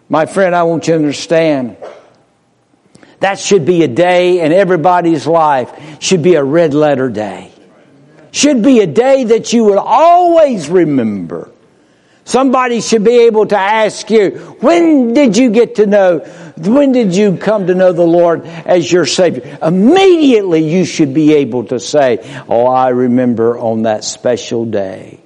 My 0.08 0.26
friend, 0.26 0.54
I 0.54 0.64
want 0.64 0.86
you 0.86 0.92
to 0.92 0.98
understand 0.98 1.76
that 3.20 3.38
should 3.38 3.64
be 3.64 3.82
a 3.82 3.88
day 3.88 4.40
in 4.40 4.52
everybody's 4.52 5.26
life, 5.26 6.02
should 6.02 6.22
be 6.22 6.34
a 6.34 6.44
red 6.44 6.74
letter 6.74 7.08
day. 7.08 7.50
Should 8.30 8.62
be 8.62 8.80
a 8.80 8.86
day 8.86 9.24
that 9.24 9.52
you 9.52 9.64
would 9.64 9.78
always 9.78 10.68
remember. 10.68 11.50
Somebody 12.26 12.80
should 12.80 13.04
be 13.04 13.26
able 13.26 13.46
to 13.46 13.56
ask 13.56 14.10
you, 14.10 14.30
when 14.58 15.14
did 15.14 15.36
you 15.36 15.48
get 15.50 15.76
to 15.76 15.86
know, 15.86 16.18
when 16.58 16.90
did 16.90 17.14
you 17.14 17.36
come 17.36 17.68
to 17.68 17.74
know 17.76 17.92
the 17.92 18.02
Lord 18.02 18.44
as 18.44 18.90
your 18.90 19.06
Savior? 19.06 19.56
Immediately 19.62 20.68
you 20.68 20.84
should 20.84 21.14
be 21.14 21.34
able 21.34 21.66
to 21.66 21.78
say, 21.78 22.18
oh, 22.48 22.66
I 22.66 22.88
remember 22.88 23.56
on 23.56 23.82
that 23.82 24.02
special 24.02 24.64
day. 24.64 25.20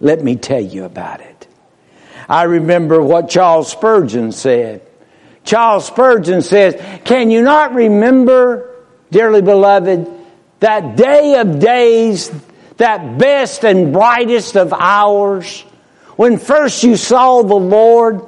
Let 0.00 0.24
me 0.24 0.36
tell 0.36 0.62
you 0.62 0.84
about 0.84 1.20
it. 1.20 1.46
I 2.26 2.44
remember 2.44 3.02
what 3.02 3.28
Charles 3.28 3.70
Spurgeon 3.70 4.32
said. 4.32 4.80
Charles 5.44 5.86
Spurgeon 5.86 6.40
says, 6.40 6.74
can 7.04 7.30
you 7.30 7.42
not 7.42 7.74
remember, 7.74 8.74
dearly 9.10 9.42
beloved, 9.42 10.08
that 10.60 10.96
day 10.96 11.38
of 11.38 11.58
days, 11.58 12.32
that 12.78 13.18
best 13.18 13.62
and 13.62 13.92
brightest 13.92 14.56
of 14.56 14.72
hours, 14.72 15.62
when 16.16 16.38
first 16.38 16.82
you 16.82 16.96
saw 16.96 17.42
the 17.42 17.54
Lord, 17.54 18.22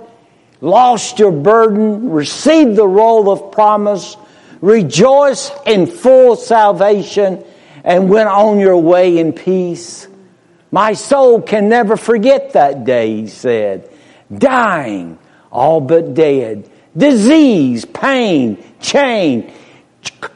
lost 0.60 1.18
your 1.18 1.32
burden, 1.32 2.10
received 2.10 2.76
the 2.76 2.86
roll 2.86 3.30
of 3.30 3.52
promise, 3.52 4.16
rejoiced 4.60 5.52
in 5.66 5.86
full 5.86 6.36
salvation, 6.36 7.44
and 7.84 8.08
went 8.08 8.28
on 8.28 8.60
your 8.60 8.76
way 8.76 9.18
in 9.18 9.32
peace? 9.32 10.06
My 10.70 10.92
soul 10.92 11.40
can 11.40 11.68
never 11.68 11.96
forget 11.96 12.52
that 12.52 12.84
day, 12.84 13.22
he 13.22 13.26
said. 13.28 13.90
Dying, 14.30 15.18
all 15.50 15.80
but 15.80 16.12
dead 16.14 16.70
disease, 16.98 17.84
pain, 17.84 18.62
chain, 18.80 19.52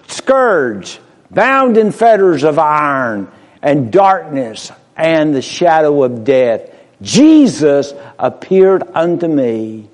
scourge, 0.07 1.01
bound 1.31 1.77
in 1.77 1.93
fetters 1.93 2.45
of 2.45 2.59
iron, 2.59 3.31
and 3.61 3.93
darkness 3.93 4.71
and 4.97 5.35
the 5.35 5.43
shadow 5.43 6.03
of 6.05 6.25
death. 6.25 6.71
Jesus 7.03 7.93
appeared 8.19 8.85
unto 8.95 9.29
me. 9.29 9.91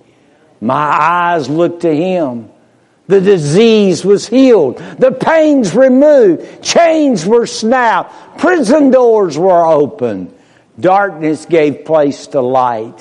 My 0.61 0.75
eyes 0.75 1.49
looked 1.49 1.83
to 1.83 1.95
him. 1.95 2.51
The 3.07 3.21
disease 3.21 4.05
was 4.05 4.29
healed. 4.29 4.79
The 4.99 5.13
pains 5.13 5.75
removed. 5.75 6.63
Chains 6.63 7.25
were 7.25 7.47
snapped. 7.47 8.39
Prison 8.39 8.91
doors 8.91 9.37
were 9.39 9.67
opened. 9.67 10.35
Darkness 10.79 11.47
gave 11.47 11.85
place 11.85 12.29
to 12.29 12.41
light. 12.41 13.01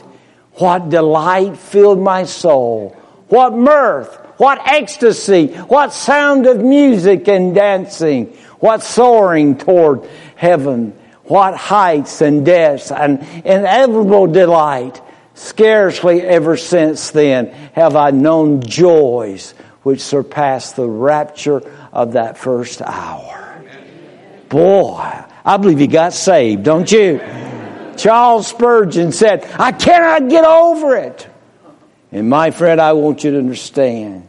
What 0.54 0.90
delight 0.90 1.58
filled 1.58 2.00
my 2.00 2.24
soul 2.24 2.98
what 3.30 3.54
mirth, 3.54 4.16
what 4.38 4.60
ecstasy, 4.68 5.48
what 5.48 5.94
sound 5.94 6.46
of 6.46 6.60
music 6.60 7.28
and 7.28 7.54
dancing, 7.54 8.28
what 8.60 8.82
soaring 8.82 9.58
toward 9.58 10.08
heaven, 10.36 10.98
what 11.27 11.55
heights 11.55 12.22
and 12.22 12.46
depths 12.46 12.91
and 12.91 13.19
inevitable 13.46 14.27
delight. 14.27 15.01
Scarcely 15.34 16.22
ever 16.22 16.57
since 16.57 17.12
then 17.12 17.50
have 17.74 17.96
I 17.96 18.10
known 18.10 18.62
joys 18.62 19.53
which 19.84 20.01
surpass 20.01 20.74
the 20.74 20.88
rapture 20.88 21.62
of 21.93 22.13
that 22.13 22.38
first 22.38 22.81
hour. 22.81 23.63
Boy, 24.50 25.24
I 25.46 25.57
believe 25.57 25.79
you 25.79 25.88
got 25.88 26.13
saved, 26.13 26.63
don't 26.63 26.91
you? 26.91 27.19
Charles 27.98 28.48
Spurgeon 28.48 29.12
said, 29.12 29.43
I 29.60 29.72
cannot 29.72 30.29
get 30.29 30.43
over 30.43 30.96
it. 30.96 31.27
And 32.12 32.29
my 32.29 32.51
friend, 32.51 32.81
I 32.81 32.93
want 32.93 33.24
you 33.24 33.31
to 33.31 33.38
understand 33.38 34.27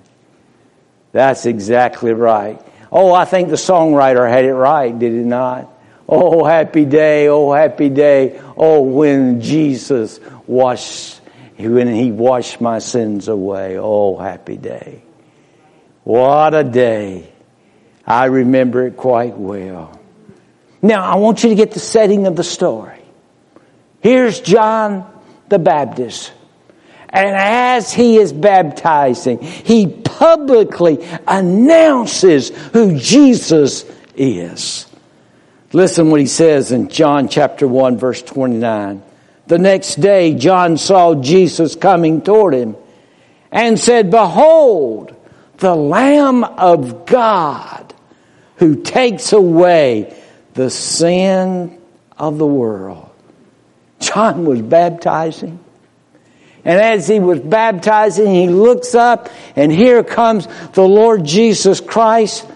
that's 1.12 1.46
exactly 1.46 2.12
right. 2.12 2.60
Oh, 2.92 3.12
I 3.12 3.24
think 3.24 3.48
the 3.48 3.56
songwriter 3.56 4.28
had 4.28 4.44
it 4.44 4.54
right, 4.54 4.96
did 4.96 5.12
he 5.12 5.20
not? 5.20 5.68
Oh, 6.08 6.44
happy 6.44 6.86
day, 6.86 7.28
oh, 7.28 7.52
happy 7.52 7.90
day. 7.90 8.40
Oh, 8.56 8.80
when 8.80 9.42
Jesus 9.42 10.20
washed, 10.46 11.20
when 11.58 11.94
he 11.94 12.12
washed 12.12 12.60
my 12.60 12.78
sins 12.78 13.28
away. 13.28 13.76
Oh, 13.78 14.16
happy 14.16 14.56
day. 14.56 15.02
What 16.04 16.54
a 16.54 16.64
day. 16.64 17.30
I 18.06 18.24
remember 18.24 18.86
it 18.86 18.96
quite 18.96 19.36
well. 19.36 20.00
Now, 20.80 21.04
I 21.04 21.16
want 21.16 21.42
you 21.42 21.50
to 21.50 21.54
get 21.54 21.72
the 21.72 21.80
setting 21.80 22.26
of 22.26 22.36
the 22.36 22.44
story. 22.44 23.02
Here's 24.00 24.40
John 24.40 25.12
the 25.50 25.58
Baptist. 25.58 26.32
And 27.10 27.36
as 27.36 27.92
he 27.92 28.16
is 28.16 28.32
baptizing, 28.32 29.42
he 29.42 29.86
publicly 29.86 31.06
announces 31.26 32.48
who 32.72 32.98
Jesus 32.98 33.84
is. 34.16 34.87
Listen 35.72 36.10
what 36.10 36.20
he 36.20 36.26
says 36.26 36.72
in 36.72 36.88
John 36.88 37.28
chapter 37.28 37.68
1 37.68 37.98
verse 37.98 38.22
29. 38.22 39.02
The 39.46 39.58
next 39.58 39.96
day, 39.96 40.34
John 40.34 40.76
saw 40.76 41.14
Jesus 41.14 41.74
coming 41.74 42.22
toward 42.22 42.54
him 42.54 42.76
and 43.50 43.78
said, 43.78 44.10
Behold, 44.10 45.14
the 45.58 45.74
Lamb 45.74 46.44
of 46.44 47.06
God 47.06 47.94
who 48.56 48.82
takes 48.82 49.32
away 49.32 50.14
the 50.54 50.70
sin 50.70 51.78
of 52.16 52.38
the 52.38 52.46
world. 52.46 53.10
John 54.00 54.44
was 54.44 54.60
baptizing. 54.62 55.58
And 56.64 56.80
as 56.80 57.08
he 57.08 57.20
was 57.20 57.40
baptizing, 57.40 58.34
he 58.34 58.48
looks 58.48 58.94
up 58.94 59.30
and 59.56 59.72
here 59.72 60.04
comes 60.04 60.46
the 60.72 60.86
Lord 60.86 61.24
Jesus 61.24 61.80
Christ. 61.80 62.46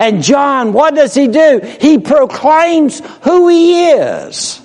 And 0.00 0.22
John, 0.22 0.72
what 0.72 0.94
does 0.94 1.14
he 1.14 1.28
do? 1.28 1.60
He 1.78 1.98
proclaims 1.98 3.02
who 3.22 3.48
he 3.48 3.90
is. 3.90 4.58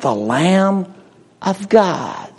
The 0.00 0.14
Lamb 0.14 0.94
of 1.40 1.70
God. 1.70 2.30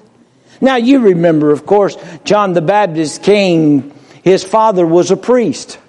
Now 0.61 0.75
you 0.75 0.99
remember, 0.99 1.49
of 1.49 1.65
course, 1.65 1.97
John 2.23 2.53
the 2.53 2.61
Baptist 2.61 3.23
came, 3.23 3.91
his 4.23 4.43
father 4.43 4.85
was 4.85 5.09
a 5.09 5.17
priest. 5.17 5.79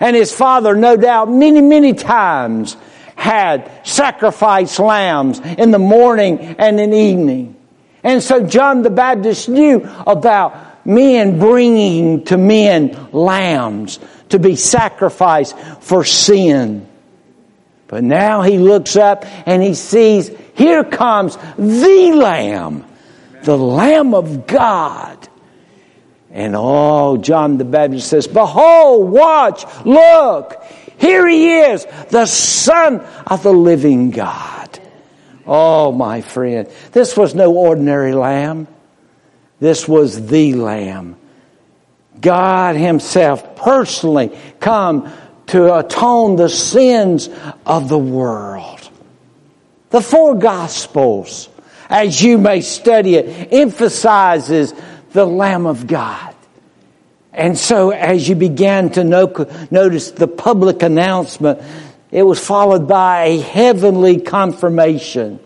And 0.00 0.16
his 0.16 0.32
father, 0.32 0.74
no 0.74 0.96
doubt, 0.96 1.30
many, 1.30 1.60
many 1.60 1.92
times 1.92 2.78
had 3.14 3.70
sacrificed 3.86 4.78
lambs 4.78 5.38
in 5.38 5.70
the 5.70 5.78
morning 5.78 6.38
and 6.58 6.80
in 6.80 6.90
the 6.90 6.96
evening. 6.96 7.56
And 8.02 8.22
so 8.22 8.46
John 8.46 8.80
the 8.80 8.90
Baptist 8.90 9.50
knew 9.50 9.86
about 10.06 10.86
men 10.86 11.38
bringing 11.38 12.24
to 12.24 12.38
men 12.38 13.10
lambs 13.12 13.98
to 14.32 14.38
be 14.38 14.56
sacrificed 14.56 15.56
for 15.80 16.04
sin. 16.04 16.86
But 17.86 18.02
now 18.02 18.42
he 18.42 18.58
looks 18.58 18.96
up 18.96 19.24
and 19.46 19.62
he 19.62 19.74
sees, 19.74 20.30
here 20.54 20.84
comes 20.84 21.36
the 21.56 22.12
Lamb, 22.14 22.84
the 23.44 23.56
Lamb 23.56 24.14
of 24.14 24.46
God. 24.46 25.28
And 26.30 26.54
oh, 26.56 27.18
John 27.18 27.58
the 27.58 27.64
Baptist 27.64 28.08
says, 28.08 28.26
Behold, 28.26 29.10
watch, 29.10 29.64
look, 29.84 30.64
here 30.96 31.28
he 31.28 31.58
is, 31.58 31.86
the 32.08 32.24
Son 32.24 33.00
of 33.26 33.42
the 33.42 33.52
living 33.52 34.10
God. 34.10 34.80
Oh, 35.46 35.92
my 35.92 36.22
friend, 36.22 36.70
this 36.92 37.16
was 37.16 37.34
no 37.34 37.54
ordinary 37.54 38.14
lamb. 38.14 38.68
This 39.60 39.86
was 39.86 40.28
the 40.28 40.54
lamb. 40.54 41.16
God 42.20 42.76
himself 42.76 43.56
personally 43.56 44.36
come 44.60 45.12
to 45.48 45.76
atone 45.76 46.36
the 46.36 46.48
sins 46.48 47.28
of 47.66 47.88
the 47.88 47.98
world. 47.98 48.90
The 49.90 50.00
four 50.00 50.34
gospels, 50.34 51.48
as 51.88 52.22
you 52.22 52.38
may 52.38 52.60
study 52.62 53.16
it, 53.16 53.52
emphasizes 53.52 54.72
the 55.12 55.26
Lamb 55.26 55.66
of 55.66 55.86
God. 55.86 56.34
And 57.32 57.58
so 57.58 57.90
as 57.90 58.28
you 58.28 58.34
began 58.34 58.90
to 58.90 59.04
no- 59.04 59.46
notice 59.70 60.10
the 60.10 60.28
public 60.28 60.82
announcement, 60.82 61.60
it 62.10 62.22
was 62.22 62.38
followed 62.38 62.86
by 62.86 63.24
a 63.24 63.40
heavenly 63.40 64.20
confirmation. 64.20 65.40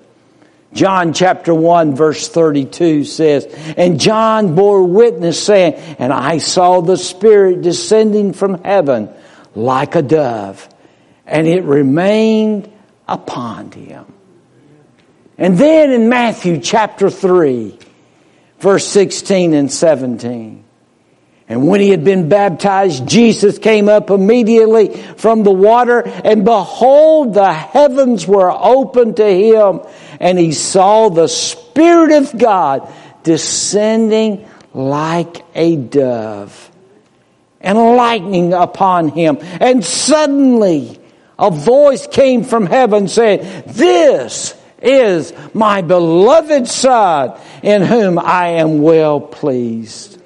John 0.77 1.15
chapter 1.15 1.55
1 1.55 1.97
verse 1.97 2.29
32 2.29 3.05
says, 3.05 3.47
And 3.77 3.99
John 3.99 4.55
bore 4.55 4.85
witness 4.85 5.43
saying, 5.43 5.75
And 5.99 6.13
I 6.13 6.39
saw 6.39 6.83
the 6.83 6.99
Spirit 6.99 7.63
descending 7.63 8.35
from 8.35 8.63
heaven 8.63 9.09
like 9.55 9.95
a 9.95 10.03
dove, 10.03 10.69
and 11.27 11.47
it 11.47 11.65
remained 11.65 12.71
upon 13.09 13.73
him. 13.73 14.05
And 15.39 15.57
then 15.57 15.91
in 15.91 16.09
Matthew 16.11 16.61
chapter 16.61 17.09
3, 17.09 17.79
verse 18.59 18.87
16 18.87 19.55
and 19.55 19.73
17, 19.73 20.65
and 21.49 21.69
when 21.69 21.81
he 21.81 21.91
had 21.91 22.03
been 22.03 22.29
baptized, 22.29 23.07
Jesus 23.07 23.59
came 23.59 23.89
up 23.89 24.11
immediately 24.11 24.97
from 25.17 25.45
the 25.45 25.53
water, 25.53 26.01
and 26.01 26.45
behold, 26.45 27.35
the 27.35 27.53
heavens 27.53 28.27
were 28.27 28.51
opened 28.51 29.19
to 29.19 29.27
him, 29.27 29.81
and 30.19 30.39
he 30.39 30.51
saw 30.51 31.09
the 31.09 31.29
Spirit 31.29 32.11
of 32.13 32.37
God 32.37 32.93
descending 33.23 34.49
like 34.75 35.45
a 35.55 35.77
dove, 35.77 36.71
and 37.61 37.79
lightning 37.79 38.53
upon 38.53 39.09
him. 39.09 39.39
And 39.41 39.85
suddenly, 39.85 40.99
a 41.39 41.53
voice 41.53 42.09
came 42.09 42.43
from 42.43 42.67
heaven 42.67 43.07
saying, 43.07 43.63
This 43.69 44.53
is 44.83 45.33
my 45.55 45.81
beloved 45.81 46.67
Son, 46.67 47.39
in 47.63 47.83
whom 47.83 48.19
I 48.19 48.49
am 48.49 48.83
well 48.83 49.21
pleased. 49.21 50.17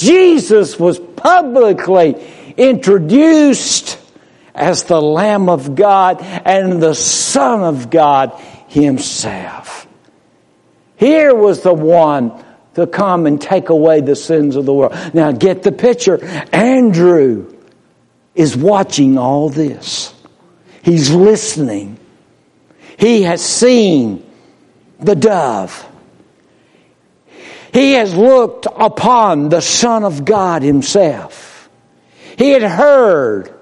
Jesus 0.00 0.78
was 0.80 0.98
publicly 0.98 2.14
introduced 2.56 3.98
as 4.54 4.84
the 4.84 5.00
Lamb 5.00 5.50
of 5.50 5.74
God 5.74 6.22
and 6.22 6.82
the 6.82 6.94
Son 6.94 7.62
of 7.62 7.90
God 7.90 8.32
Himself. 8.68 9.86
Here 10.96 11.34
was 11.34 11.62
the 11.62 11.74
one 11.74 12.32
to 12.74 12.86
come 12.86 13.26
and 13.26 13.40
take 13.40 13.68
away 13.68 14.00
the 14.00 14.16
sins 14.16 14.56
of 14.56 14.64
the 14.64 14.72
world. 14.72 14.94
Now 15.12 15.32
get 15.32 15.62
the 15.62 15.72
picture. 15.72 16.24
Andrew 16.52 17.54
is 18.34 18.56
watching 18.56 19.18
all 19.18 19.50
this. 19.50 20.14
He's 20.82 21.10
listening. 21.10 21.98
He 22.98 23.22
has 23.22 23.44
seen 23.44 24.24
the 24.98 25.14
dove. 25.14 25.86
He 27.72 27.92
has 27.92 28.14
looked 28.14 28.66
upon 28.66 29.48
the 29.48 29.60
Son 29.60 30.04
of 30.04 30.24
God 30.24 30.62
himself. 30.62 31.68
He 32.36 32.50
had 32.50 32.62
heard 32.62 33.54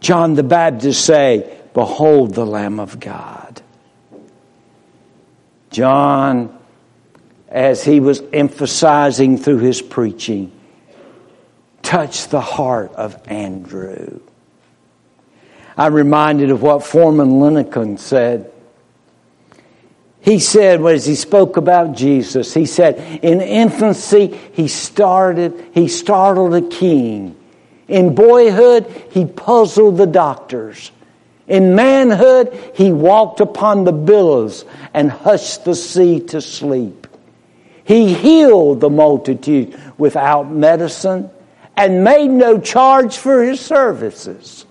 John 0.00 0.34
the 0.34 0.42
Baptist 0.42 1.04
say, 1.04 1.58
Behold 1.74 2.34
the 2.34 2.46
Lamb 2.46 2.80
of 2.80 3.00
God. 3.00 3.62
John, 5.70 6.58
as 7.48 7.84
he 7.84 8.00
was 8.00 8.22
emphasizing 8.32 9.38
through 9.38 9.58
his 9.58 9.82
preaching, 9.82 10.52
touched 11.82 12.30
the 12.30 12.40
heart 12.40 12.92
of 12.94 13.20
Andrew. 13.26 14.20
I'm 15.76 15.94
reminded 15.94 16.50
of 16.50 16.62
what 16.62 16.84
Foreman 16.84 17.40
Lincoln 17.40 17.96
said 17.98 18.52
he 20.20 20.38
said, 20.38 20.84
as 20.84 21.06
he 21.06 21.14
spoke 21.14 21.56
about 21.56 21.96
Jesus, 21.96 22.52
he 22.52 22.66
said, 22.66 22.98
in 23.22 23.40
infancy, 23.40 24.38
he 24.52 24.68
started, 24.68 25.70
he 25.72 25.88
startled 25.88 26.54
a 26.54 26.68
king. 26.68 27.36
In 27.88 28.14
boyhood, 28.14 28.86
he 29.10 29.24
puzzled 29.24 29.96
the 29.96 30.06
doctors. 30.06 30.92
In 31.48 31.74
manhood, 31.74 32.56
he 32.74 32.92
walked 32.92 33.40
upon 33.40 33.84
the 33.84 33.92
billows 33.92 34.64
and 34.94 35.10
hushed 35.10 35.64
the 35.64 35.74
sea 35.74 36.20
to 36.20 36.40
sleep. 36.40 37.08
He 37.82 38.14
healed 38.14 38.80
the 38.80 38.90
multitude 38.90 39.76
without 39.98 40.50
medicine 40.50 41.30
and 41.76 42.04
made 42.04 42.28
no 42.28 42.60
charge 42.60 43.16
for 43.16 43.42
his 43.42 43.58
services. 43.58 44.66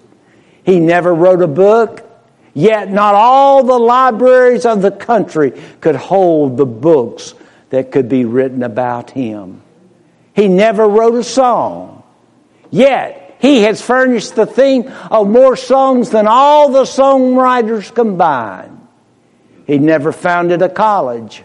He 0.63 0.79
never 0.79 1.13
wrote 1.13 1.41
a 1.41 1.47
book 1.47 2.08
Yet 2.53 2.91
not 2.91 3.15
all 3.15 3.63
the 3.63 3.79
libraries 3.79 4.65
of 4.65 4.81
the 4.81 4.91
country 4.91 5.51
could 5.81 5.95
hold 5.95 6.57
the 6.57 6.65
books 6.65 7.33
that 7.69 7.91
could 7.91 8.09
be 8.09 8.25
written 8.25 8.63
about 8.63 9.11
him. 9.11 9.61
He 10.33 10.47
never 10.47 10.87
wrote 10.87 11.15
a 11.15 11.23
song. 11.23 12.03
Yet 12.71 13.37
he 13.39 13.61
has 13.61 13.81
furnished 13.81 14.35
the 14.35 14.45
theme 14.45 14.91
of 15.11 15.27
more 15.27 15.55
songs 15.55 16.09
than 16.09 16.27
all 16.27 16.71
the 16.71 16.83
songwriters 16.83 17.93
combined. 17.93 18.87
He 19.65 19.77
never 19.77 20.11
founded 20.11 20.61
a 20.61 20.69
college. 20.69 21.43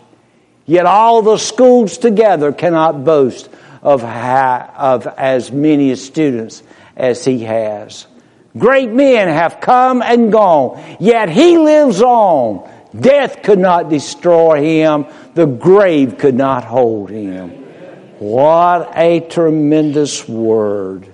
Yet 0.67 0.87
all 0.87 1.23
the 1.23 1.37
schools 1.37 1.99
together 1.99 2.53
cannot 2.53 3.05
boast 3.05 3.51
of, 3.83 4.01
ha- 4.01 4.73
of 4.77 5.07
as 5.07 5.53
many 5.53 5.95
students 5.95 6.63
as 6.97 7.25
he 7.25 7.41
has. 7.41 8.07
Great 8.57 8.91
men 8.91 9.29
have 9.29 9.61
come 9.61 10.01
and 10.01 10.31
gone, 10.31 10.97
yet 11.01 11.29
he 11.29 11.59
lives 11.59 12.01
on. 12.01 12.71
Death 12.99 13.43
could 13.43 13.59
not 13.59 13.89
destroy 13.89 14.63
him. 14.63 15.07
The 15.35 15.47
grave 15.47 16.19
could 16.19 16.37
not 16.37 16.65
hold 16.65 17.11
him. 17.11 17.51
What 18.21 18.93
a 18.95 19.21
tremendous 19.21 20.29
word. 20.29 21.13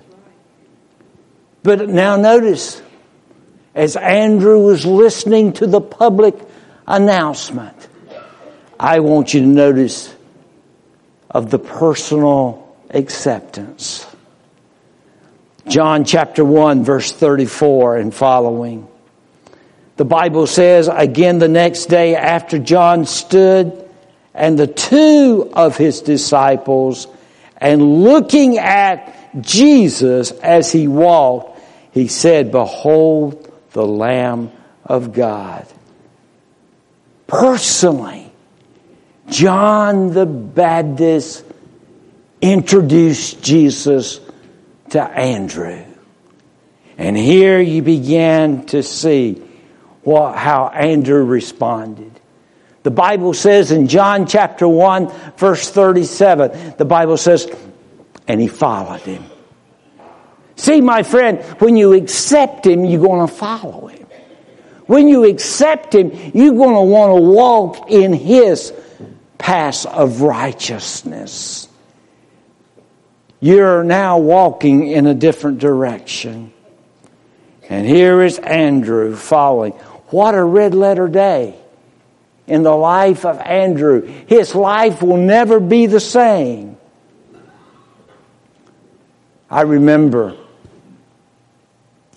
But 1.63 1.89
now 1.89 2.15
notice, 2.15 2.81
as 3.73 3.95
Andrew 3.95 4.59
was 4.59 4.85
listening 4.85 5.53
to 5.53 5.67
the 5.67 5.81
public 5.81 6.35
announcement, 6.87 7.87
I 8.79 8.99
want 8.99 9.33
you 9.33 9.41
to 9.41 9.47
notice 9.47 10.15
of 11.29 11.49
the 11.49 11.59
personal 11.59 12.75
acceptance. 12.89 14.05
John 15.71 16.03
chapter 16.03 16.43
1 16.43 16.83
verse 16.83 17.13
34 17.13 17.95
and 17.95 18.13
following. 18.13 18.89
The 19.95 20.03
Bible 20.03 20.45
says, 20.45 20.89
again 20.91 21.39
the 21.39 21.47
next 21.47 21.85
day 21.85 22.13
after 22.13 22.59
John 22.59 23.05
stood 23.05 23.89
and 24.33 24.59
the 24.59 24.67
two 24.67 25.49
of 25.53 25.77
his 25.77 26.01
disciples 26.01 27.07
and 27.55 28.03
looking 28.03 28.57
at 28.57 29.41
Jesus 29.41 30.31
as 30.31 30.73
he 30.73 30.89
walked, 30.89 31.57
he 31.93 32.09
said, 32.09 32.51
behold 32.51 33.49
the 33.71 33.85
Lamb 33.85 34.51
of 34.83 35.13
God. 35.13 35.65
Personally, 37.27 38.29
John 39.29 40.13
the 40.13 40.25
Baptist 40.25 41.45
introduced 42.41 43.41
Jesus 43.41 44.19
to 44.91 45.01
Andrew. 45.01 45.83
And 46.97 47.17
here 47.17 47.59
you 47.59 47.81
began 47.81 48.65
to 48.67 48.83
see 48.83 49.41
what, 50.03 50.37
how 50.37 50.67
Andrew 50.67 51.23
responded. 51.23 52.11
The 52.83 52.91
Bible 52.91 53.33
says 53.33 53.71
in 53.71 53.87
John 53.87 54.25
chapter 54.25 54.67
1, 54.67 55.11
verse 55.37 55.69
37, 55.69 56.75
the 56.77 56.85
Bible 56.85 57.17
says, 57.17 57.51
and 58.27 58.41
he 58.41 58.47
followed 58.47 59.01
him. 59.01 59.23
See, 60.55 60.81
my 60.81 61.03
friend, 61.03 61.41
when 61.59 61.75
you 61.75 61.93
accept 61.93 62.65
him, 62.65 62.85
you're 62.85 63.01
going 63.01 63.27
to 63.27 63.33
follow 63.33 63.87
him. 63.87 64.07
When 64.85 65.07
you 65.07 65.25
accept 65.25 65.95
him, 65.95 66.11
you're 66.33 66.53
going 66.53 66.75
to 66.75 66.81
want 66.81 67.17
to 67.17 67.21
walk 67.21 67.89
in 67.89 68.13
his 68.13 68.73
path 69.37 69.85
of 69.85 70.21
righteousness. 70.21 71.67
You're 73.43 73.83
now 73.83 74.19
walking 74.19 74.87
in 74.87 75.07
a 75.07 75.15
different 75.15 75.57
direction. 75.57 76.53
And 77.67 77.87
here 77.87 78.21
is 78.21 78.37
Andrew 78.37 79.15
following. 79.15 79.71
What 80.09 80.35
a 80.35 80.43
red 80.43 80.75
letter 80.75 81.07
day 81.07 81.55
in 82.45 82.61
the 82.61 82.75
life 82.75 83.25
of 83.25 83.39
Andrew. 83.39 84.01
His 84.27 84.53
life 84.53 85.01
will 85.01 85.17
never 85.17 85.59
be 85.59 85.87
the 85.87 85.99
same. 85.99 86.77
I 89.49 89.61
remember, 89.61 90.37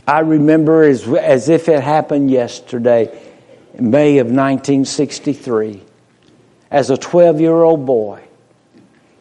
I 0.07 0.21
remember 0.21 0.83
as, 0.83 1.09
as 1.09 1.49
if 1.49 1.71
it 1.71 1.83
happened 1.83 2.31
yesterday, 2.31 3.19
May 3.79 4.19
of 4.19 4.27
1963, 4.27 5.83
as 6.71 6.91
a 6.91 6.99
12 6.99 7.41
year 7.41 7.63
old 7.63 7.87
boy. 7.87 8.23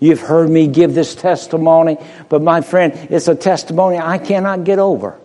You've 0.03 0.19
heard 0.19 0.49
me 0.49 0.67
give 0.67 0.93
this 0.93 1.15
testimony, 1.15 1.97
but 2.27 2.41
my 2.41 2.59
friend, 2.59 2.91
it's 3.09 3.29
a 3.29 3.35
testimony 3.35 3.97
I 3.97 4.17
cannot 4.17 4.65
get 4.65 4.77
over. 4.77 5.17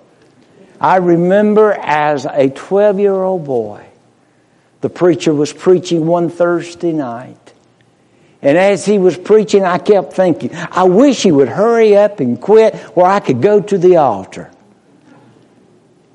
I 0.80 0.98
remember 0.98 1.72
as 1.72 2.26
a 2.26 2.48
12 2.48 3.00
year 3.00 3.12
old 3.12 3.44
boy, 3.44 3.84
the 4.80 4.88
preacher 4.88 5.34
was 5.34 5.52
preaching 5.52 6.06
one 6.06 6.30
Thursday 6.30 6.92
night. 6.92 7.52
And 8.40 8.56
as 8.56 8.86
he 8.86 9.00
was 9.00 9.18
preaching, 9.18 9.64
I 9.64 9.78
kept 9.78 10.12
thinking, 10.12 10.54
I 10.54 10.84
wish 10.84 11.24
he 11.24 11.32
would 11.32 11.48
hurry 11.48 11.96
up 11.96 12.20
and 12.20 12.40
quit 12.40 12.76
where 12.94 13.06
I 13.06 13.18
could 13.18 13.42
go 13.42 13.60
to 13.60 13.78
the 13.78 13.96
altar. 13.96 14.48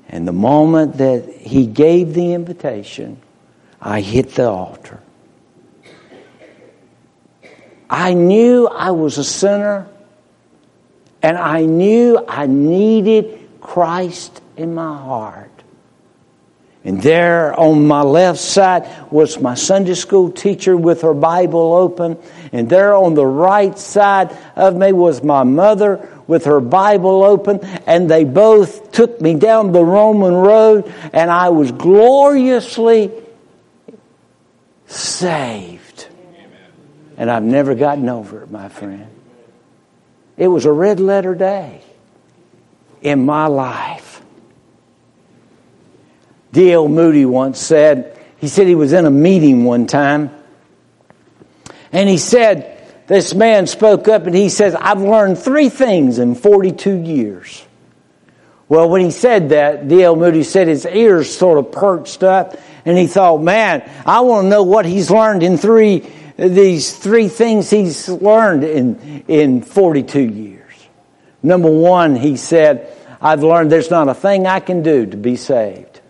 And 0.08 0.26
the 0.26 0.32
moment 0.32 0.96
that 0.96 1.28
he 1.28 1.66
gave 1.66 2.14
the 2.14 2.32
invitation, 2.32 3.20
I 3.78 4.00
hit 4.00 4.30
the 4.36 4.48
altar. 4.48 5.02
I 7.94 8.12
knew 8.12 8.66
I 8.66 8.90
was 8.90 9.18
a 9.18 9.24
sinner 9.24 9.86
and 11.22 11.38
I 11.38 11.64
knew 11.64 12.18
I 12.26 12.46
needed 12.48 13.48
Christ 13.60 14.42
in 14.56 14.74
my 14.74 14.98
heart. 14.98 15.52
And 16.82 17.00
there 17.00 17.54
on 17.54 17.86
my 17.86 18.02
left 18.02 18.40
side 18.40 18.90
was 19.12 19.38
my 19.38 19.54
Sunday 19.54 19.94
school 19.94 20.32
teacher 20.32 20.76
with 20.76 21.02
her 21.02 21.14
Bible 21.14 21.72
open. 21.72 22.18
And 22.52 22.68
there 22.68 22.96
on 22.96 23.14
the 23.14 23.24
right 23.24 23.78
side 23.78 24.36
of 24.56 24.74
me 24.74 24.92
was 24.92 25.22
my 25.22 25.44
mother 25.44 26.08
with 26.26 26.46
her 26.46 26.58
Bible 26.58 27.22
open. 27.22 27.60
And 27.86 28.10
they 28.10 28.24
both 28.24 28.90
took 28.90 29.20
me 29.20 29.34
down 29.34 29.70
the 29.70 29.84
Roman 29.84 30.34
road 30.34 30.92
and 31.12 31.30
I 31.30 31.50
was 31.50 31.70
gloriously 31.70 33.12
saved. 34.86 35.83
And 37.16 37.30
I've 37.30 37.42
never 37.42 37.74
gotten 37.74 38.08
over 38.08 38.42
it, 38.42 38.50
my 38.50 38.68
friend. 38.68 39.06
It 40.36 40.48
was 40.48 40.64
a 40.64 40.72
red 40.72 41.00
letter 41.00 41.34
day 41.34 41.82
in 43.02 43.24
my 43.24 43.46
life. 43.46 44.22
D.L. 46.52 46.88
Moody 46.88 47.24
once 47.24 47.58
said, 47.58 48.18
he 48.38 48.48
said 48.48 48.66
he 48.66 48.74
was 48.74 48.92
in 48.92 49.06
a 49.06 49.10
meeting 49.10 49.64
one 49.64 49.86
time, 49.86 50.30
and 51.92 52.08
he 52.08 52.18
said, 52.18 52.74
this 53.06 53.34
man 53.34 53.66
spoke 53.66 54.08
up 54.08 54.26
and 54.26 54.34
he 54.34 54.48
says, 54.48 54.74
I've 54.74 55.00
learned 55.00 55.38
three 55.38 55.68
things 55.68 56.18
in 56.18 56.34
42 56.34 56.96
years. 56.96 57.64
Well, 58.68 58.88
when 58.88 59.02
he 59.02 59.10
said 59.10 59.50
that, 59.50 59.88
D.L. 59.88 60.16
Moody 60.16 60.42
said 60.42 60.68
his 60.68 60.86
ears 60.86 61.36
sort 61.36 61.58
of 61.58 61.70
perked 61.70 62.22
up 62.22 62.56
and 62.86 62.96
he 62.96 63.06
thought, 63.06 63.42
man, 63.42 63.88
I 64.06 64.20
want 64.20 64.46
to 64.46 64.48
know 64.48 64.62
what 64.62 64.86
he's 64.86 65.10
learned 65.10 65.42
in 65.42 65.58
three 65.58 66.10
these 66.36 66.96
three 66.96 67.28
things 67.28 67.70
he's 67.70 68.08
learned 68.08 68.64
in, 68.64 69.24
in 69.28 69.62
42 69.62 70.20
years. 70.20 70.72
Number 71.42 71.70
one, 71.70 72.16
he 72.16 72.36
said, 72.36 72.96
I've 73.20 73.42
learned 73.42 73.70
there's 73.70 73.90
not 73.90 74.08
a 74.08 74.14
thing 74.14 74.46
I 74.46 74.60
can 74.60 74.82
do 74.82 75.06
to 75.06 75.16
be 75.16 75.36
saved. 75.36 76.00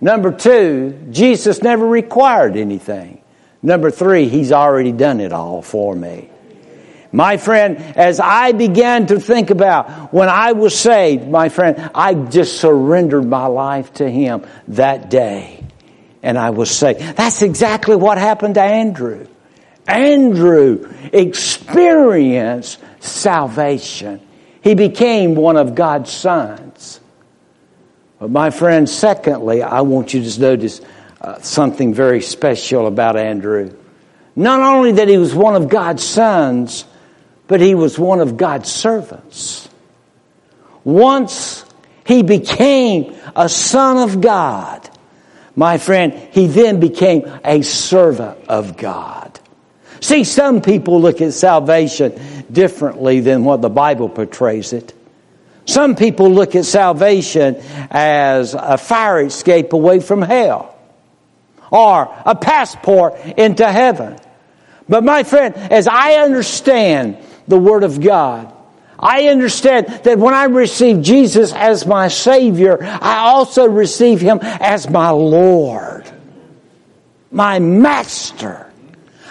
Number 0.00 0.32
two, 0.32 1.08
Jesus 1.10 1.62
never 1.62 1.86
required 1.86 2.56
anything. 2.56 3.22
Number 3.62 3.90
three, 3.90 4.28
he's 4.28 4.50
already 4.50 4.92
done 4.92 5.20
it 5.20 5.32
all 5.32 5.60
for 5.60 5.94
me. 5.94 6.30
My 7.12 7.36
friend, 7.36 7.76
as 7.76 8.20
I 8.20 8.52
began 8.52 9.08
to 9.08 9.20
think 9.20 9.50
about 9.50 10.12
when 10.12 10.28
I 10.28 10.52
was 10.52 10.78
saved, 10.78 11.28
my 11.28 11.48
friend, 11.48 11.90
I 11.94 12.14
just 12.14 12.60
surrendered 12.60 13.26
my 13.26 13.46
life 13.46 13.92
to 13.94 14.08
him 14.08 14.46
that 14.68 15.10
day 15.10 15.59
and 16.22 16.38
I 16.38 16.50
was 16.50 16.70
saved. 16.70 17.00
That's 17.00 17.42
exactly 17.42 17.96
what 17.96 18.18
happened 18.18 18.54
to 18.54 18.62
Andrew. 18.62 19.26
Andrew 19.86 20.92
experienced 21.12 22.78
salvation. 23.00 24.20
He 24.62 24.74
became 24.74 25.34
one 25.34 25.56
of 25.56 25.74
God's 25.74 26.12
sons. 26.12 27.00
But 28.18 28.30
my 28.30 28.50
friend, 28.50 28.88
secondly, 28.88 29.62
I 29.62 29.80
want 29.80 30.12
you 30.12 30.22
to 30.22 30.40
notice 30.40 30.82
uh, 31.20 31.40
something 31.40 31.94
very 31.94 32.20
special 32.20 32.86
about 32.86 33.16
Andrew. 33.16 33.74
Not 34.36 34.60
only 34.60 34.92
that 34.92 35.08
he 35.08 35.16
was 35.16 35.34
one 35.34 35.54
of 35.54 35.68
God's 35.68 36.04
sons, 36.04 36.84
but 37.48 37.60
he 37.60 37.74
was 37.74 37.98
one 37.98 38.20
of 38.20 38.36
God's 38.36 38.70
servants. 38.70 39.68
Once 40.84 41.64
he 42.04 42.22
became 42.22 43.16
a 43.34 43.48
son 43.48 43.96
of 43.96 44.20
God, 44.20 44.89
my 45.60 45.76
friend, 45.76 46.14
he 46.32 46.46
then 46.46 46.80
became 46.80 47.30
a 47.44 47.60
servant 47.60 48.48
of 48.48 48.78
God. 48.78 49.38
See, 50.00 50.24
some 50.24 50.62
people 50.62 51.02
look 51.02 51.20
at 51.20 51.34
salvation 51.34 52.18
differently 52.50 53.20
than 53.20 53.44
what 53.44 53.60
the 53.60 53.68
Bible 53.68 54.08
portrays 54.08 54.72
it. 54.72 54.94
Some 55.66 55.96
people 55.96 56.30
look 56.30 56.56
at 56.56 56.64
salvation 56.64 57.62
as 57.90 58.54
a 58.54 58.78
fire 58.78 59.20
escape 59.20 59.74
away 59.74 60.00
from 60.00 60.22
hell 60.22 60.74
or 61.70 62.08
a 62.24 62.34
passport 62.34 63.16
into 63.36 63.70
heaven. 63.70 64.18
But 64.88 65.04
my 65.04 65.24
friend, 65.24 65.54
as 65.54 65.86
I 65.86 66.14
understand 66.14 67.18
the 67.46 67.58
Word 67.58 67.84
of 67.84 68.00
God, 68.00 68.50
I 69.00 69.28
understand 69.28 69.86
that 70.04 70.18
when 70.18 70.34
I 70.34 70.44
receive 70.44 71.02
Jesus 71.02 71.52
as 71.52 71.86
my 71.86 72.08
Savior, 72.08 72.78
I 72.82 73.18
also 73.18 73.66
receive 73.66 74.20
Him 74.20 74.38
as 74.42 74.88
my 74.88 75.10
Lord. 75.10 76.10
my 77.30 77.58
master. 77.58 78.70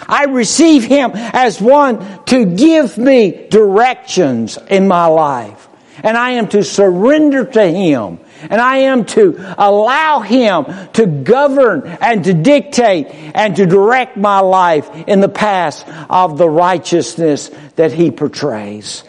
I 0.08 0.24
receive 0.24 0.84
him 0.84 1.12
as 1.14 1.60
one 1.60 2.24
to 2.26 2.44
give 2.44 2.98
me 2.98 3.46
directions 3.48 4.58
in 4.68 4.88
my 4.88 5.06
life. 5.06 5.68
And 6.02 6.16
I 6.16 6.30
am 6.32 6.48
to 6.48 6.64
surrender 6.64 7.44
to 7.44 7.62
him. 7.62 8.18
And 8.42 8.60
I 8.60 8.78
am 8.78 9.04
to 9.06 9.54
allow 9.58 10.20
him 10.20 10.64
to 10.94 11.06
govern 11.06 11.86
and 12.00 12.24
to 12.24 12.32
dictate 12.32 13.08
and 13.34 13.54
to 13.56 13.66
direct 13.66 14.16
my 14.16 14.40
life 14.40 14.88
in 15.06 15.20
the 15.20 15.28
path 15.28 15.84
of 16.08 16.38
the 16.38 16.48
righteousness 16.48 17.50
that 17.76 17.92
he 17.92 18.10
portrays. 18.10 19.04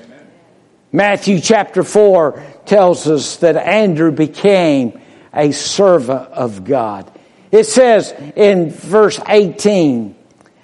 Matthew 0.91 1.39
chapter 1.39 1.83
4 1.83 2.43
tells 2.65 3.07
us 3.07 3.37
that 3.37 3.55
Andrew 3.55 4.11
became 4.11 4.99
a 5.33 5.51
servant 5.51 6.29
of 6.31 6.65
God. 6.65 7.11
It 7.51 7.65
says 7.65 8.13
in 8.35 8.71
verse 8.71 9.19
18, 9.27 10.15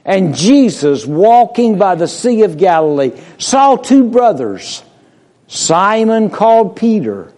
and 0.03 0.35
Jesus, 0.35 1.05
walking 1.05 1.77
by 1.77 1.95
the 1.95 2.07
Sea 2.07 2.43
of 2.43 2.57
Galilee, 2.57 3.11
saw 3.37 3.75
two 3.75 4.09
brothers, 4.09 4.83
Simon 5.47 6.29
called 6.29 6.75
Peter, 6.75 7.33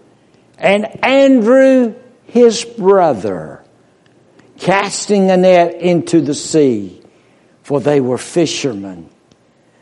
and 0.58 1.04
Andrew 1.04 1.96
his 2.26 2.64
brother, 2.64 3.64
casting 4.60 5.32
a 5.32 5.38
net 5.38 5.82
into 5.82 6.22
the 6.22 6.36
sea, 6.36 7.02
for 7.64 7.80
they 7.80 8.00
were 8.00 8.18
fishermen. 8.18 9.10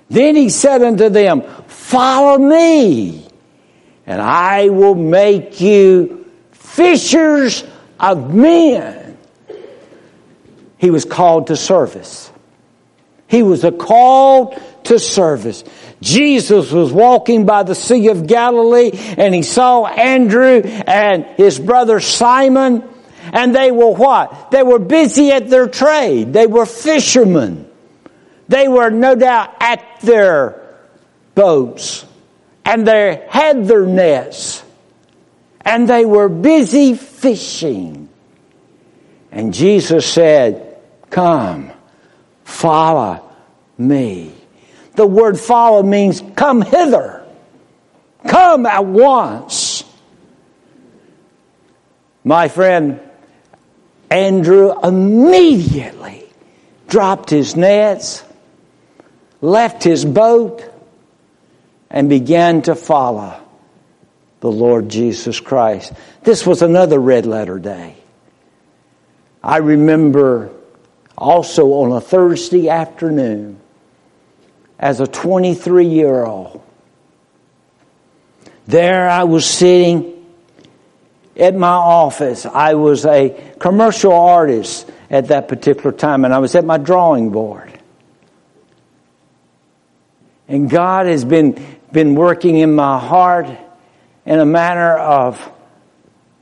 Then 0.10 0.36
he 0.36 0.50
said 0.50 0.82
unto 0.82 1.10
them, 1.10 1.42
Follow 1.68 2.38
me, 2.38 3.28
and 4.06 4.22
I 4.22 4.70
will 4.70 4.96
make 4.96 5.60
you 5.60 6.26
fishers 6.52 7.64
of 8.00 8.34
men. 8.34 9.18
He 10.78 10.92
was 10.92 11.06
called 11.06 11.48
to 11.48 11.56
service. 11.56 12.32
He 13.28 13.44
was 13.44 13.64
a 13.64 13.72
called 13.72 14.62
to 14.86 15.00
service. 15.00 15.64
Jesus 16.02 16.72
was 16.72 16.94
walking 16.94 17.46
by 17.46 17.64
the 17.64 17.76
Sea 17.76 18.08
of 18.10 18.28
Galilee 18.28 18.92
and 18.94 19.34
he 19.34 19.44
saw 19.44 19.86
Andrew 19.86 20.62
and 20.62 21.26
his 21.26 21.60
brother 21.60 22.00
Simon 22.00 22.88
and 23.34 23.54
they 23.54 23.72
were 23.72 23.92
what? 23.92 24.52
They 24.52 24.64
were 24.64 24.80
busy 24.80 25.32
at 25.32 25.50
their 25.50 25.68
trade. 25.68 26.32
They 26.32 26.48
were 26.48 26.66
fishermen. 26.66 27.70
They 28.48 28.68
were 28.68 28.90
no 28.90 29.16
doubt 29.16 29.56
at 29.60 29.84
their 30.02 30.62
boats 31.36 32.06
and 32.66 32.88
they 32.88 33.26
had 33.30 33.68
their 33.68 33.86
nets 33.86 34.64
and 35.62 35.88
they 35.88 36.06
were 36.06 36.30
busy 36.30 36.94
fishing. 36.96 38.10
And 39.32 39.54
Jesus 39.54 40.12
said, 40.12 40.78
come 41.10 41.72
follow 42.44 43.24
me. 43.78 44.34
The 44.96 45.06
word 45.06 45.40
follow 45.40 45.84
means 45.84 46.24
come 46.36 46.62
hither. 46.62 47.26
Come 48.28 48.66
at 48.66 48.86
once. 48.86 49.84
My 52.24 52.48
friend 52.48 53.00
Andrew 54.10 54.74
immediately 54.82 56.26
dropped 56.88 57.30
his 57.30 57.56
nets, 57.56 58.24
left 59.42 59.84
his 59.84 60.06
boat, 60.06 60.64
and 61.90 62.10
began 62.10 62.62
to 62.64 62.76
follow 62.76 63.42
the 64.42 64.52
Lord 64.52 64.90
Jesus 64.90 65.40
Christ. 65.40 65.94
This 66.24 66.46
was 66.46 66.62
another 66.62 67.00
red 67.00 67.26
letter 67.26 67.60
day. 67.60 67.96
I 69.44 69.58
remember 69.58 70.52
also 71.18 71.68
on 71.68 71.92
a 71.94 72.02
Thursday 72.02 72.70
afternoon 72.70 73.60
as 74.78 75.00
a 75.00 75.08
23 75.08 75.88
year 75.88 76.26
old. 76.26 76.62
There 78.68 79.10
I 79.10 79.24
was 79.24 79.46
sitting 79.46 80.26
at 81.38 81.56
my 81.56 81.70
office. 81.70 82.46
I 82.46 82.74
was 82.74 83.06
a 83.06 83.54
commercial 83.60 84.14
artist 84.14 84.90
at 85.10 85.30
that 85.30 85.48
particular 85.48 85.94
time, 85.94 86.26
and 86.26 86.34
I 86.34 86.40
was 86.40 86.54
at 86.56 86.66
my 86.66 86.78
drawing 86.78 87.30
board. 87.30 87.77
And 90.48 90.70
God 90.70 91.08
has 91.08 91.26
been, 91.26 91.64
been 91.92 92.16
working 92.16 92.58
in 92.58 92.74
my 92.74 93.00
heart 93.00 93.48
in 94.26 94.40
a 94.40 94.46
manner 94.46 94.98
of, 94.98 95.52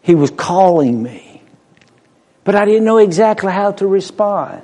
He 0.01 0.15
was 0.15 0.31
calling 0.31 1.01
me. 1.01 1.41
But 2.43 2.55
I 2.55 2.65
didn't 2.65 2.85
know 2.85 2.99
exactly 2.99 3.51
how 3.51 3.71
to 3.73 3.87
respond. 3.87 4.61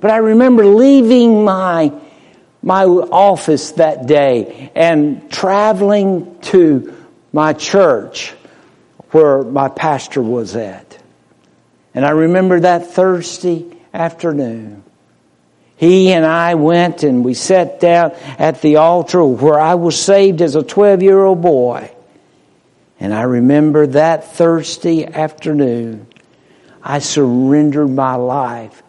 But 0.00 0.10
I 0.10 0.18
remember 0.18 0.66
leaving 0.66 1.44
my, 1.44 1.92
my 2.62 2.84
office 2.84 3.72
that 3.72 4.06
day 4.06 4.70
and 4.74 5.30
traveling 5.30 6.38
to 6.42 6.96
my 7.32 7.52
church 7.52 8.34
where 9.10 9.42
my 9.42 9.68
pastor 9.68 10.22
was 10.22 10.56
at. 10.56 10.98
And 11.94 12.04
I 12.04 12.10
remember 12.10 12.60
that 12.60 12.88
Thursday 12.88 13.66
afternoon. 13.92 14.81
He 15.82 16.12
and 16.12 16.24
I 16.24 16.54
went 16.54 17.02
and 17.02 17.24
we 17.24 17.34
sat 17.34 17.80
down 17.80 18.12
at 18.38 18.62
the 18.62 18.76
altar 18.76 19.24
where 19.24 19.58
I 19.58 19.74
was 19.74 20.00
saved 20.00 20.40
as 20.40 20.54
a 20.54 20.62
12 20.62 21.02
year 21.02 21.20
old 21.20 21.42
boy. 21.42 21.90
And 23.00 23.12
I 23.12 23.22
remember 23.22 23.88
that 23.88 24.32
Thursday 24.32 25.04
afternoon 25.04 26.06
I 26.84 27.00
surrendered 27.00 27.90
my 27.90 28.14
life 28.14 28.80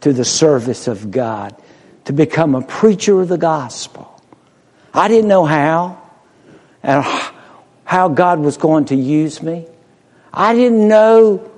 to 0.00 0.12
the 0.12 0.24
service 0.24 0.88
of 0.88 1.12
God 1.12 1.54
to 2.06 2.12
become 2.12 2.56
a 2.56 2.62
preacher 2.62 3.20
of 3.20 3.28
the 3.28 3.38
gospel. 3.38 4.20
I 4.92 5.06
didn't 5.06 5.28
know 5.28 5.44
how 5.44 6.02
and 6.82 7.04
how 7.84 8.08
God 8.08 8.40
was 8.40 8.56
going 8.56 8.86
to 8.86 8.96
use 8.96 9.40
me. 9.40 9.68
I 10.32 10.52
didn't 10.54 10.88
know 10.88 11.48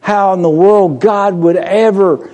how 0.00 0.32
in 0.32 0.42
the 0.42 0.50
world 0.50 1.00
God 1.00 1.34
would 1.34 1.56
ever 1.56 2.32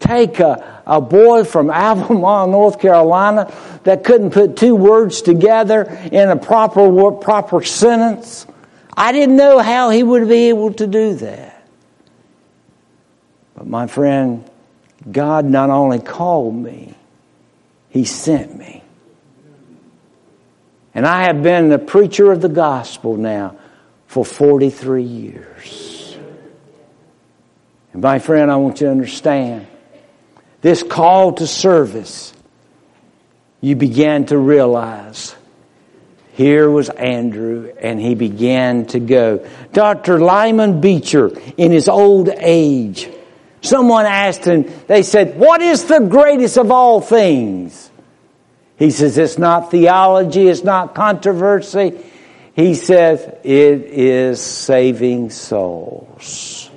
take 0.00 0.40
a, 0.40 0.73
a 0.86 1.00
boy 1.00 1.44
from 1.44 1.70
Albemarle, 1.70 2.48
North 2.48 2.80
Carolina 2.80 3.52
that 3.84 4.04
couldn't 4.04 4.30
put 4.30 4.56
two 4.56 4.74
words 4.74 5.22
together 5.22 5.84
in 6.10 6.28
a 6.30 6.36
proper, 6.36 7.12
proper 7.12 7.62
sentence. 7.62 8.46
I 8.96 9.12
didn't 9.12 9.36
know 9.36 9.58
how 9.58 9.90
he 9.90 10.02
would 10.02 10.28
be 10.28 10.48
able 10.48 10.72
to 10.74 10.86
do 10.86 11.14
that. 11.14 11.66
But 13.56 13.66
my 13.66 13.86
friend, 13.86 14.48
God 15.10 15.44
not 15.44 15.70
only 15.70 16.00
called 16.00 16.54
me, 16.54 16.94
He 17.90 18.04
sent 18.04 18.56
me. 18.56 18.82
And 20.94 21.06
I 21.06 21.24
have 21.24 21.42
been 21.42 21.72
a 21.72 21.78
preacher 21.78 22.30
of 22.30 22.40
the 22.40 22.48
gospel 22.48 23.16
now 23.16 23.56
for 24.06 24.24
43 24.24 25.02
years. 25.02 26.16
And 27.92 28.02
my 28.02 28.20
friend, 28.20 28.50
I 28.50 28.56
want 28.56 28.80
you 28.80 28.86
to 28.86 28.90
understand 28.92 29.66
this 30.64 30.82
call 30.82 31.34
to 31.34 31.46
service, 31.46 32.32
you 33.60 33.76
began 33.76 34.24
to 34.24 34.38
realize 34.38 35.36
here 36.32 36.70
was 36.70 36.88
Andrew, 36.88 37.70
and 37.78 38.00
he 38.00 38.14
began 38.14 38.86
to 38.86 38.98
go. 38.98 39.46
Dr. 39.74 40.18
Lyman 40.18 40.80
Beecher, 40.80 41.30
in 41.58 41.70
his 41.70 41.86
old 41.90 42.30
age, 42.30 43.10
Someone 43.64 44.04
asked 44.04 44.44
him, 44.44 44.70
they 44.88 45.02
said, 45.02 45.38
What 45.38 45.62
is 45.62 45.84
the 45.86 46.00
greatest 46.00 46.58
of 46.58 46.70
all 46.70 47.00
things? 47.00 47.90
He 48.76 48.90
says, 48.90 49.16
It's 49.16 49.38
not 49.38 49.70
theology, 49.70 50.48
it's 50.48 50.64
not 50.64 50.94
controversy. 50.94 51.98
He 52.54 52.74
says, 52.74 53.20
It 53.42 53.84
is 53.86 54.42
saving 54.42 55.30
souls. 55.30 56.70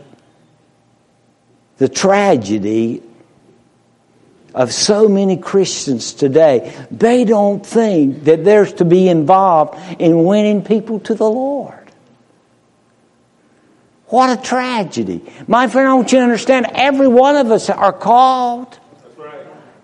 The 1.78 1.90
tragedy 1.90 3.04
of 4.58 4.74
so 4.74 5.08
many 5.08 5.38
Christians 5.38 6.14
today, 6.14 6.76
they 6.90 7.26
don't 7.26 7.64
think 7.64 8.24
that 8.24 8.44
there's 8.44 8.74
to 8.74 8.86
be 8.86 9.08
involved 9.08 9.78
in 10.02 10.26
winning 10.26 10.64
people 10.64 11.00
to 11.02 11.14
the 11.14 11.30
Lord. 11.30 11.92
What 14.08 14.36
a 14.36 14.42
tragedy. 14.42 15.22
My 15.48 15.68
friend, 15.68 15.88
I 15.88 15.94
want 15.94 16.12
you 16.12 16.18
to 16.18 16.24
understand 16.24 16.66
every 16.74 17.08
one 17.08 17.36
of 17.36 17.52
us 17.52 17.70
are 17.70 17.94
called. 17.94 18.80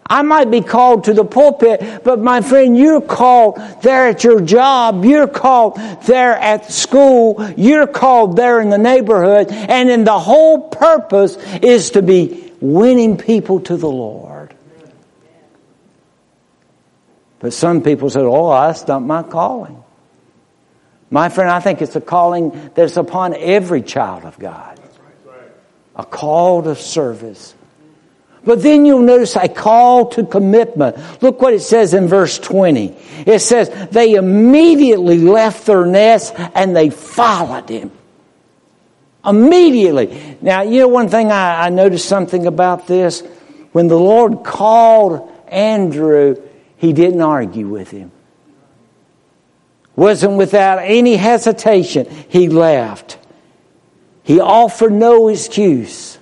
I 0.08 0.24
might 0.24 0.50
be 0.50 0.62
called 0.62 1.04
to 1.06 1.14
the 1.14 1.24
pulpit, 1.24 2.04
but 2.04 2.20
my 2.20 2.42
friend, 2.42 2.76
you're 2.76 3.00
called 3.00 3.58
there 3.84 4.08
at 4.08 4.24
your 4.24 4.42
job. 4.42 5.06
You're 5.06 5.28
called 5.28 5.78
there 6.08 6.34
at 6.34 6.72
school. 6.72 7.48
You're 7.58 7.88
called 7.88 8.38
there 8.38 8.60
in 8.60 8.72
the 8.72 8.80
neighborhood. 8.80 9.52
And 9.52 9.92
in 9.92 10.04
the 10.04 10.20
whole 10.20 10.70
purpose 10.70 11.38
is 11.62 11.92
to 11.92 12.02
be 12.02 12.52
winning 12.60 13.18
people 13.18 13.60
to 13.62 13.78
the 13.78 13.90
Lord. 13.90 14.43
But 17.44 17.52
some 17.52 17.82
people 17.82 18.10
said, 18.10 18.24
oh, 18.24 18.52
that's 18.52 18.88
not 18.88 19.02
my 19.02 19.22
calling. 19.22 19.84
My 21.12 21.28
friend, 21.28 21.50
I 21.50 21.60
think 21.60 21.82
it's 21.82 21.94
a 21.94 22.00
calling 22.00 22.72
that's 22.74 22.96
upon 22.96 23.36
every 23.36 23.82
child 23.82 24.24
of 24.24 24.40
God. 24.40 24.80
A 25.98 26.06
call 26.06 26.64
to 26.64 26.74
service 26.78 27.54
But 28.46 28.64
then 28.64 28.86
you'll 28.86 29.02
notice 29.02 29.36
a 29.36 29.50
call 29.50 30.08
to 30.12 30.26
commitment. 30.26 30.96
Look 31.22 31.42
what 31.42 31.54
it 31.54 31.60
says 31.60 31.94
in 31.94 32.08
verse 32.08 32.40
20. 32.40 32.96
It 33.26 33.40
says, 33.40 33.70
they 33.92 34.14
immediately 34.14 35.18
left 35.18 35.66
their 35.66 35.86
nest 35.86 36.34
and 36.56 36.74
they 36.74 36.92
followed 36.92 37.68
him. 37.68 37.92
Immediately. 39.26 40.38
Now, 40.42 40.62
you 40.62 40.80
know 40.80 40.88
one 40.88 41.10
thing 41.10 41.30
I, 41.30 41.66
I 41.66 41.70
noticed 41.70 42.08
something 42.08 42.48
about 42.48 42.88
this? 42.88 43.20
When 43.74 43.90
the 43.90 44.00
Lord 44.00 44.46
called 44.46 45.30
Andrew, 45.50 46.38
he 46.84 46.92
didn't 46.92 47.22
argue 47.22 47.70
with 47.70 47.92
him. 47.92 48.12
Wasn't 49.96 50.34
without 50.34 50.80
any 50.80 51.16
hesitation. 51.16 52.10
He 52.28 52.50
left. 52.50 53.18
He 54.24 54.42
offered 54.42 54.92
no 54.92 55.30
excuse. 55.30 56.18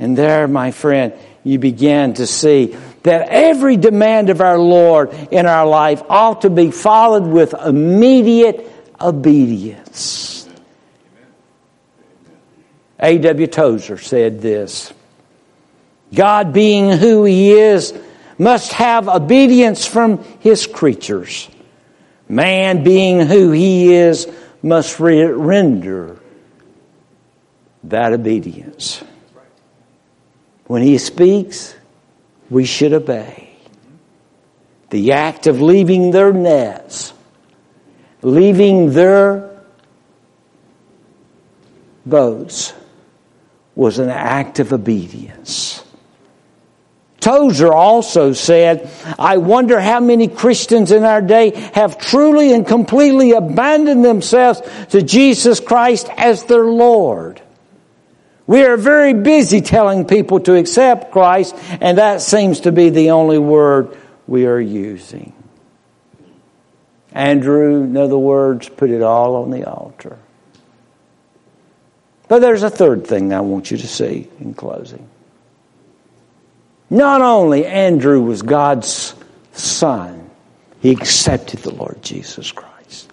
And 0.00 0.18
there, 0.18 0.48
my 0.48 0.72
friend, 0.72 1.12
you 1.44 1.60
began 1.60 2.14
to 2.14 2.26
see 2.26 2.76
that 3.04 3.28
every 3.28 3.76
demand 3.76 4.30
of 4.30 4.40
our 4.40 4.58
Lord 4.58 5.14
in 5.30 5.46
our 5.46 5.64
life 5.64 6.02
ought 6.08 6.42
to 6.42 6.50
be 6.50 6.72
followed 6.72 7.28
with 7.28 7.54
immediate 7.54 8.68
obedience. 9.00 10.48
A.W. 12.98 13.46
Tozer 13.46 13.98
said 13.98 14.42
this 14.42 14.92
God, 16.12 16.52
being 16.52 16.90
who 16.90 17.22
He 17.22 17.52
is, 17.52 17.94
must 18.38 18.72
have 18.72 19.08
obedience 19.08 19.86
from 19.86 20.22
His 20.40 20.66
creatures. 20.66 21.48
Man, 22.28 22.82
being 22.84 23.26
who 23.26 23.50
He 23.50 23.92
is, 23.92 24.26
must 24.62 25.00
render 25.00 26.18
that 27.84 28.12
obedience. 28.12 29.02
When 30.66 30.82
he 30.82 30.98
speaks, 30.98 31.74
we 32.48 32.64
should 32.64 32.92
obey. 32.92 33.50
The 34.90 35.12
act 35.12 35.46
of 35.46 35.60
leaving 35.60 36.10
their 36.10 36.32
nets, 36.32 37.12
leaving 38.22 38.92
their 38.92 39.62
boats, 42.06 42.72
was 43.74 43.98
an 43.98 44.10
act 44.10 44.58
of 44.58 44.72
obedience. 44.72 45.82
Tozer 47.22 47.72
also 47.72 48.32
said, 48.32 48.90
I 49.16 49.36
wonder 49.36 49.80
how 49.80 50.00
many 50.00 50.26
Christians 50.26 50.90
in 50.90 51.04
our 51.04 51.22
day 51.22 51.50
have 51.72 51.96
truly 51.96 52.52
and 52.52 52.66
completely 52.66 53.30
abandoned 53.30 54.04
themselves 54.04 54.60
to 54.90 55.02
Jesus 55.02 55.60
Christ 55.60 56.08
as 56.16 56.44
their 56.44 56.64
Lord. 56.64 57.40
We 58.48 58.64
are 58.64 58.76
very 58.76 59.14
busy 59.14 59.60
telling 59.60 60.04
people 60.04 60.40
to 60.40 60.56
accept 60.56 61.12
Christ, 61.12 61.54
and 61.80 61.98
that 61.98 62.22
seems 62.22 62.60
to 62.60 62.72
be 62.72 62.90
the 62.90 63.12
only 63.12 63.38
word 63.38 63.96
we 64.26 64.46
are 64.46 64.60
using. 64.60 65.32
Andrew, 67.12 67.84
in 67.84 67.96
other 67.96 68.18
words, 68.18 68.68
put 68.68 68.90
it 68.90 69.00
all 69.00 69.36
on 69.36 69.50
the 69.52 69.70
altar. 69.70 70.18
But 72.26 72.40
there's 72.40 72.64
a 72.64 72.70
third 72.70 73.06
thing 73.06 73.32
I 73.32 73.42
want 73.42 73.70
you 73.70 73.76
to 73.76 73.86
see 73.86 74.28
in 74.40 74.54
closing. 74.54 75.08
Not 76.92 77.22
only 77.22 77.64
Andrew 77.64 78.20
was 78.20 78.42
God's 78.42 79.14
son, 79.52 80.28
he 80.82 80.90
accepted 80.90 81.60
the 81.60 81.72
Lord 81.74 82.02
Jesus 82.02 82.52
Christ. 82.52 83.10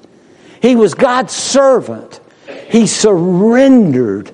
He 0.62 0.76
was 0.76 0.96
God's 0.96 1.32
servant. 1.32 2.20
He 2.68 2.88
surrendered 2.88 4.34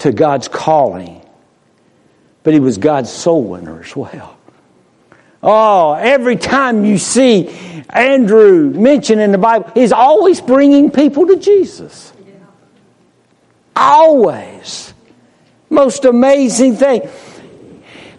to 0.00 0.12
God's 0.12 0.48
calling, 0.48 1.24
but 2.42 2.52
he 2.52 2.60
was 2.60 2.76
God's 2.76 3.10
soul 3.10 3.44
winner 3.44 3.80
as 3.80 3.96
well. 3.96 4.36
Oh, 5.42 5.94
every 5.94 6.36
time 6.36 6.84
you 6.84 6.98
see 6.98 7.48
Andrew 7.88 8.68
mentioned 8.68 9.22
in 9.22 9.32
the 9.32 9.38
Bible, 9.38 9.70
he's 9.72 9.92
always 9.92 10.42
bringing 10.42 10.90
people 10.90 11.26
to 11.28 11.36
Jesus. 11.36 12.12
Always. 13.74 14.92
Most 15.70 16.04
amazing 16.04 16.76
thing. 16.76 17.08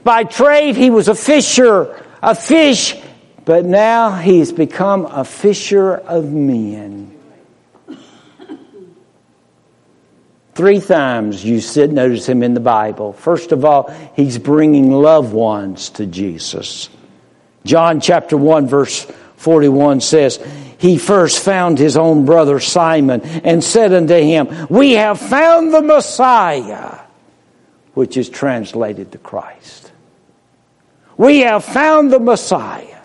By 0.05 0.23
trade, 0.23 0.75
he 0.75 0.91
was 0.91 1.07
a 1.07 1.15
fisher, 1.15 1.99
a 2.21 2.35
fish, 2.35 2.95
but 3.43 3.65
now 3.65 4.11
he's 4.11 4.51
become 4.51 5.07
a 5.07 5.25
fisher 5.25 5.95
of 5.95 6.31
men. 6.31 7.11
Three 10.53 10.79
times 10.79 11.43
you 11.43 11.59
sit, 11.59 11.91
notice 11.91 12.29
him 12.29 12.43
in 12.43 12.53
the 12.53 12.59
Bible. 12.59 13.13
First 13.13 13.51
of 13.51 13.65
all, 13.65 13.89
he's 14.15 14.37
bringing 14.37 14.91
loved 14.91 15.33
ones 15.33 15.89
to 15.89 16.05
Jesus. 16.05 16.87
John 17.65 17.99
chapter 17.99 18.37
1 18.37 18.67
verse 18.67 19.05
41 19.37 20.01
says, 20.01 20.37
He 20.77 20.99
first 20.99 21.43
found 21.43 21.79
his 21.79 21.97
own 21.97 22.25
brother 22.25 22.59
Simon 22.59 23.21
and 23.21 23.63
said 23.63 23.91
unto 23.91 24.13
him, 24.13 24.67
We 24.69 24.91
have 24.91 25.19
found 25.19 25.73
the 25.73 25.81
Messiah, 25.81 26.99
which 27.95 28.17
is 28.17 28.29
translated 28.29 29.11
to 29.13 29.17
Christ. 29.17 29.84
We 31.17 31.41
have 31.41 31.63
found 31.63 32.11
the 32.11 32.19
Messiah. 32.19 32.99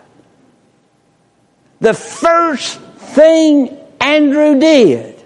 The 1.79 1.93
first 1.93 2.79
thing 2.79 3.77
Andrew 3.99 4.59
did 4.59 5.21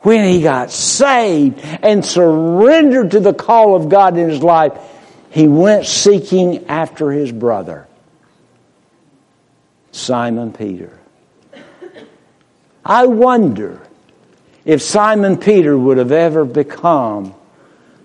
when 0.00 0.24
he 0.24 0.42
got 0.42 0.70
saved 0.70 1.60
and 1.82 2.04
surrendered 2.04 3.10
to 3.12 3.20
the 3.20 3.34
call 3.34 3.76
of 3.76 3.88
God 3.88 4.16
in 4.16 4.30
his 4.30 4.42
life, 4.42 4.72
he 5.30 5.46
went 5.46 5.86
seeking 5.86 6.66
after 6.66 7.10
his 7.10 7.32
brother, 7.32 7.86
Simon 9.92 10.52
Peter. 10.52 10.98
I 12.84 13.06
wonder 13.06 13.80
if 14.64 14.80
Simon 14.80 15.36
Peter 15.36 15.76
would 15.76 15.98
have 15.98 16.12
ever 16.12 16.44
become 16.44 17.34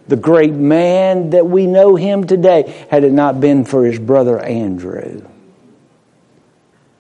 the 0.08 0.16
great 0.16 0.54
man 0.54 1.32
that 1.32 1.48
we 1.48 1.68
know 1.68 1.96
him 1.96 2.26
today 2.26 2.86
had 2.90 3.04
it 3.04 3.12
not 3.12 3.40
been 3.40 3.66
for 3.66 3.86
his 3.86 4.00
brother 4.00 4.40
Andrew. 4.40 5.26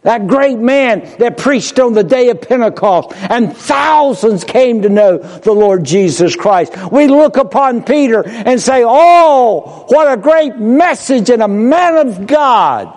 That 0.06 0.28
great 0.28 0.60
man 0.60 1.16
that 1.18 1.40
preached 1.40 1.80
on 1.80 1.94
the 1.94 2.04
day 2.04 2.30
of 2.30 2.40
Pentecost 2.40 3.12
and 3.14 3.58
thousands 3.58 4.44
came 4.44 4.84
to 4.84 4.90
know 4.90 5.18
the 5.18 5.52
Lord 5.52 5.84
Jesus 5.84 6.36
Christ. 6.36 6.78
We 6.92 7.08
look 7.08 7.38
upon 7.38 7.84
Peter 7.84 8.24
and 8.24 8.62
say, 8.62 8.84
Oh, 8.86 9.86
what 9.88 10.12
a 10.12 10.22
great 10.22 10.58
message 10.58 11.32
and 11.32 11.42
a 11.42 11.48
man 11.48 12.08
of 12.08 12.28
God. 12.28 12.96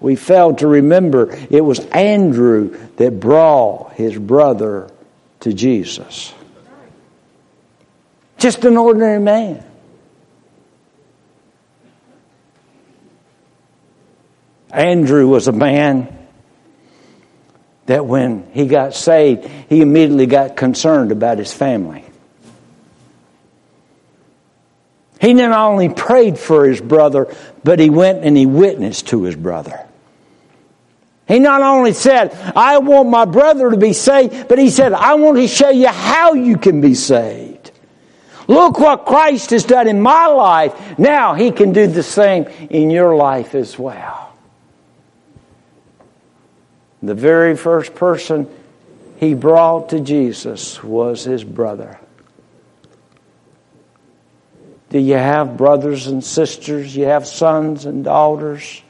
We 0.00 0.16
fail 0.16 0.54
to 0.54 0.66
remember 0.66 1.36
it 1.50 1.60
was 1.60 1.80
Andrew 1.86 2.78
that 2.96 3.20
brought 3.20 3.92
his 3.92 4.16
brother 4.16 4.90
to 5.40 5.52
Jesus. 5.52 6.32
Just 8.38 8.64
an 8.64 8.76
ordinary 8.76 9.20
man. 9.20 9.64
Andrew 14.70 15.26
was 15.26 15.48
a 15.48 15.52
man 15.52 16.14
that 17.86 18.06
when 18.06 18.48
he 18.52 18.66
got 18.66 18.94
saved, 18.94 19.48
he 19.68 19.80
immediately 19.80 20.26
got 20.26 20.56
concerned 20.56 21.10
about 21.10 21.38
his 21.38 21.52
family. 21.52 22.04
He 25.20 25.34
not 25.34 25.52
only 25.52 25.88
prayed 25.88 26.38
for 26.38 26.66
his 26.66 26.80
brother, 26.80 27.34
but 27.64 27.80
he 27.80 27.90
went 27.90 28.24
and 28.24 28.36
he 28.36 28.46
witnessed 28.46 29.08
to 29.08 29.24
his 29.24 29.34
brother. 29.34 29.84
He 31.26 31.40
not 31.40 31.60
only 31.60 31.92
said, 31.92 32.32
I 32.54 32.78
want 32.78 33.08
my 33.08 33.24
brother 33.24 33.70
to 33.70 33.76
be 33.76 33.92
saved, 33.92 34.48
but 34.48 34.58
he 34.58 34.70
said, 34.70 34.92
I 34.92 35.14
want 35.14 35.38
to 35.38 35.48
show 35.48 35.70
you 35.70 35.88
how 35.88 36.34
you 36.34 36.56
can 36.56 36.80
be 36.80 36.94
saved. 36.94 37.57
Look 38.48 38.80
what 38.80 39.04
Christ 39.04 39.50
has 39.50 39.64
done 39.64 39.86
in 39.86 40.00
my 40.00 40.26
life. 40.26 40.98
Now 40.98 41.34
he 41.34 41.52
can 41.52 41.72
do 41.72 41.86
the 41.86 42.02
same 42.02 42.44
in 42.70 42.90
your 42.90 43.14
life 43.14 43.54
as 43.54 43.78
well. 43.78 44.32
The 47.02 47.14
very 47.14 47.56
first 47.56 47.94
person 47.94 48.48
he 49.18 49.34
brought 49.34 49.90
to 49.90 50.00
Jesus 50.00 50.82
was 50.82 51.24
his 51.24 51.44
brother. 51.44 52.00
Do 54.88 54.98
you 54.98 55.14
have 55.14 55.58
brothers 55.58 56.06
and 56.06 56.24
sisters? 56.24 56.96
You 56.96 57.04
have 57.04 57.26
sons 57.26 57.84
and 57.84 58.02
daughters? 58.02 58.82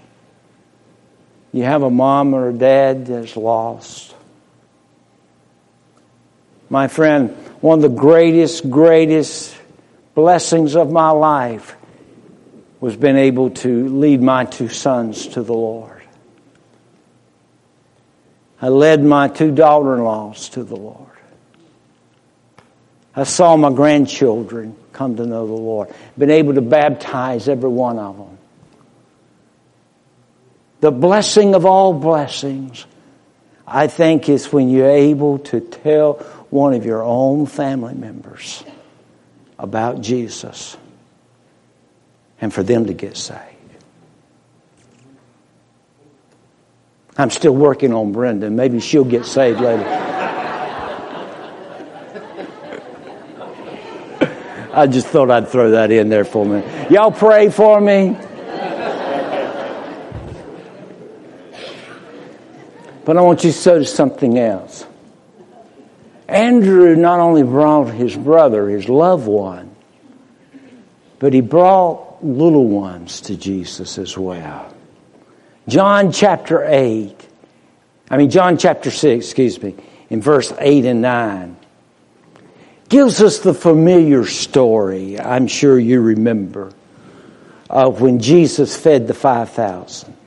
You 1.52 1.64
have 1.64 1.82
a 1.82 1.90
mom 1.90 2.34
or 2.34 2.50
a 2.50 2.52
dad 2.52 3.06
that's 3.06 3.36
lost? 3.36 4.14
My 6.70 6.88
friend, 6.88 7.30
one 7.60 7.78
of 7.78 7.82
the 7.82 7.96
greatest, 7.96 8.68
greatest 8.68 9.56
blessings 10.14 10.76
of 10.76 10.90
my 10.90 11.10
life 11.10 11.76
was 12.80 12.96
being 12.96 13.16
able 13.16 13.50
to 13.50 13.88
lead 13.88 14.22
my 14.22 14.44
two 14.44 14.68
sons 14.68 15.28
to 15.28 15.42
the 15.42 15.54
Lord. 15.54 16.02
I 18.60 18.68
led 18.68 19.02
my 19.02 19.28
two 19.28 19.52
daughter 19.52 19.94
in 19.94 20.04
laws 20.04 20.48
to 20.50 20.64
the 20.64 20.76
Lord. 20.76 21.06
I 23.14 23.24
saw 23.24 23.56
my 23.56 23.72
grandchildren 23.72 24.76
come 24.92 25.16
to 25.16 25.26
know 25.26 25.46
the 25.46 25.52
Lord. 25.52 25.92
Been 26.16 26.30
able 26.30 26.54
to 26.54 26.60
baptize 26.60 27.48
every 27.48 27.68
one 27.68 27.98
of 27.98 28.16
them. 28.16 28.38
The 30.80 30.90
blessing 30.92 31.54
of 31.54 31.66
all 31.66 31.92
blessings, 31.92 32.86
I 33.70 33.86
think, 33.86 34.28
it's 34.28 34.52
when 34.52 34.70
you're 34.70 34.90
able 34.90 35.38
to 35.40 35.60
tell 35.60 36.14
one 36.50 36.72
of 36.72 36.86
your 36.86 37.02
own 37.02 37.46
family 37.46 37.94
members 37.94 38.64
about 39.58 40.00
Jesus 40.00 40.76
and 42.40 42.52
for 42.52 42.62
them 42.62 42.86
to 42.86 42.94
get 42.94 43.16
saved. 43.16 43.42
I'm 47.16 47.30
still 47.30 47.54
working 47.54 47.92
on 47.92 48.12
Brenda. 48.12 48.48
Maybe 48.48 48.80
she'll 48.80 49.04
get 49.04 49.26
saved 49.26 49.60
later. 49.60 49.84
I 54.72 54.86
just 54.86 55.08
thought 55.08 55.30
I'd 55.30 55.48
throw 55.48 55.72
that 55.72 55.90
in 55.90 56.08
there 56.08 56.24
for 56.24 56.46
me. 56.46 56.62
Y'all 56.88 57.10
pray 57.10 57.50
for 57.50 57.80
me. 57.80 58.16
But 63.09 63.16
I 63.16 63.22
want 63.22 63.42
you 63.42 63.52
to 63.52 63.56
to 63.56 63.86
something 63.86 64.38
else. 64.38 64.84
Andrew 66.28 66.94
not 66.94 67.20
only 67.20 67.42
brought 67.42 67.84
his 67.84 68.14
brother, 68.14 68.68
his 68.68 68.86
loved 68.86 69.26
one, 69.26 69.74
but 71.18 71.32
he 71.32 71.40
brought 71.40 72.22
little 72.22 72.66
ones 72.66 73.22
to 73.22 73.34
Jesus 73.34 73.96
as 73.96 74.18
well. 74.18 74.74
John 75.68 76.12
chapter 76.12 76.62
8, 76.62 77.16
I 78.11 78.18
mean, 78.18 78.28
John 78.28 78.59
chapter 78.59 78.90
6, 78.90 79.24
excuse 79.24 79.62
me, 79.62 79.74
in 80.11 80.20
verse 80.20 80.52
8 80.59 80.84
and 80.84 81.00
9, 81.00 81.56
gives 82.90 83.22
us 83.22 83.38
the 83.38 83.54
familiar 83.54 84.26
story, 84.26 85.18
I'm 85.18 85.46
sure 85.46 85.78
you 85.78 86.02
remember, 86.02 86.72
of 87.70 88.02
when 88.02 88.20
Jesus 88.20 88.76
fed 88.76 89.06
the 89.06 89.14
5,000. 89.14 90.17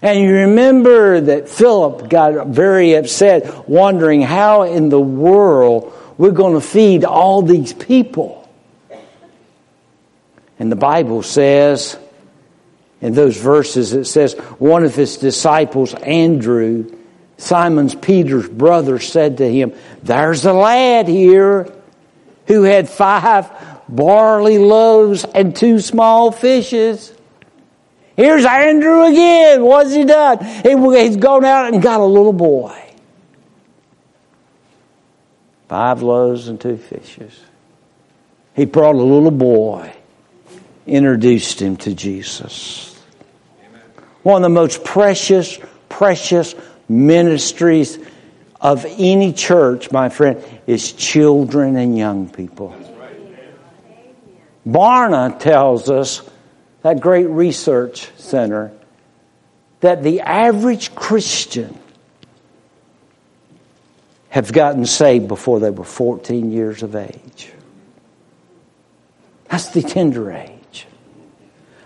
And 0.00 0.20
you 0.20 0.32
remember 0.32 1.20
that 1.20 1.48
Philip 1.48 2.08
got 2.08 2.48
very 2.48 2.94
upset, 2.94 3.68
wondering 3.68 4.22
how 4.22 4.62
in 4.62 4.90
the 4.90 5.00
world 5.00 5.92
we're 6.16 6.30
going 6.30 6.54
to 6.54 6.60
feed 6.60 7.04
all 7.04 7.42
these 7.42 7.72
people. 7.72 8.48
And 10.58 10.70
the 10.70 10.76
Bible 10.76 11.22
says, 11.22 11.98
in 13.00 13.14
those 13.14 13.36
verses, 13.36 13.92
it 13.92 14.06
says, 14.06 14.34
one 14.58 14.84
of 14.84 14.94
his 14.94 15.16
disciples, 15.16 15.94
Andrew, 15.94 16.96
Simon's 17.36 17.94
Peter's 17.94 18.48
brother, 18.48 18.98
said 18.98 19.38
to 19.38 19.50
him, 19.50 19.72
There's 20.02 20.44
a 20.44 20.52
lad 20.52 21.06
here 21.06 21.72
who 22.48 22.62
had 22.62 22.88
five 22.88 23.50
barley 23.88 24.58
loaves 24.58 25.24
and 25.24 25.54
two 25.54 25.78
small 25.78 26.32
fishes. 26.32 27.12
Here's 28.18 28.44
Andrew 28.44 29.04
again. 29.04 29.62
What's 29.62 29.94
he 29.94 30.04
done? 30.04 30.44
He's 30.44 31.16
gone 31.16 31.44
out 31.44 31.72
and 31.72 31.80
got 31.80 32.00
a 32.00 32.04
little 32.04 32.32
boy. 32.32 32.76
Five 35.68 36.02
loaves 36.02 36.48
and 36.48 36.60
two 36.60 36.78
fishes. 36.78 37.38
He 38.56 38.64
brought 38.64 38.96
a 38.96 39.02
little 39.04 39.30
boy, 39.30 39.94
introduced 40.84 41.62
him 41.62 41.76
to 41.76 41.94
Jesus. 41.94 43.00
One 44.24 44.42
of 44.42 44.50
the 44.50 44.52
most 44.52 44.82
precious, 44.82 45.56
precious 45.88 46.56
ministries 46.88 48.00
of 48.60 48.84
any 48.84 49.32
church, 49.32 49.92
my 49.92 50.08
friend, 50.08 50.42
is 50.66 50.92
children 50.92 51.76
and 51.76 51.96
young 51.96 52.28
people. 52.28 52.74
Barna 54.66 55.38
tells 55.38 55.88
us, 55.88 56.28
that 56.82 57.00
great 57.00 57.26
research 57.26 58.10
center, 58.16 58.72
that 59.80 60.02
the 60.02 60.20
average 60.20 60.94
Christian 60.94 61.78
have 64.30 64.52
gotten 64.52 64.86
saved 64.86 65.28
before 65.28 65.60
they 65.60 65.70
were 65.70 65.84
14 65.84 66.52
years 66.52 66.82
of 66.82 66.94
age. 66.94 67.52
That's 69.48 69.70
the 69.70 69.82
tender 69.82 70.30
age. 70.30 70.86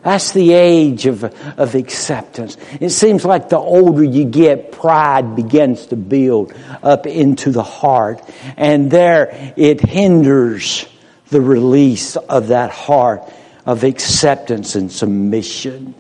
That's 0.03 0.32
the 0.32 0.53
age 0.53 1.07
of, 1.07 1.22
of 1.24 1.76
acceptance. 1.76 2.57
It 2.80 2.90
seems 2.90 3.24
like 3.24 3.49
the 3.49 3.59
older 3.59 4.03
you 4.03 4.24
get, 4.24 4.72
pride 4.72 5.36
begins 5.36 5.86
to 5.86 5.97
build 5.97 6.53
up 6.82 7.07
into 7.07 7.53
the 7.53 7.62
heart. 7.62 8.20
And 8.57 8.90
there 8.90 9.55
it 9.57 9.80
hinders 9.80 10.86
the 11.28 11.40
release 11.40 12.16
of 12.16 12.49
that 12.49 12.70
heart 12.70 13.32
of 13.66 13.84
acceptance 13.84 14.74
and 14.74 14.90
submission. 14.90 15.94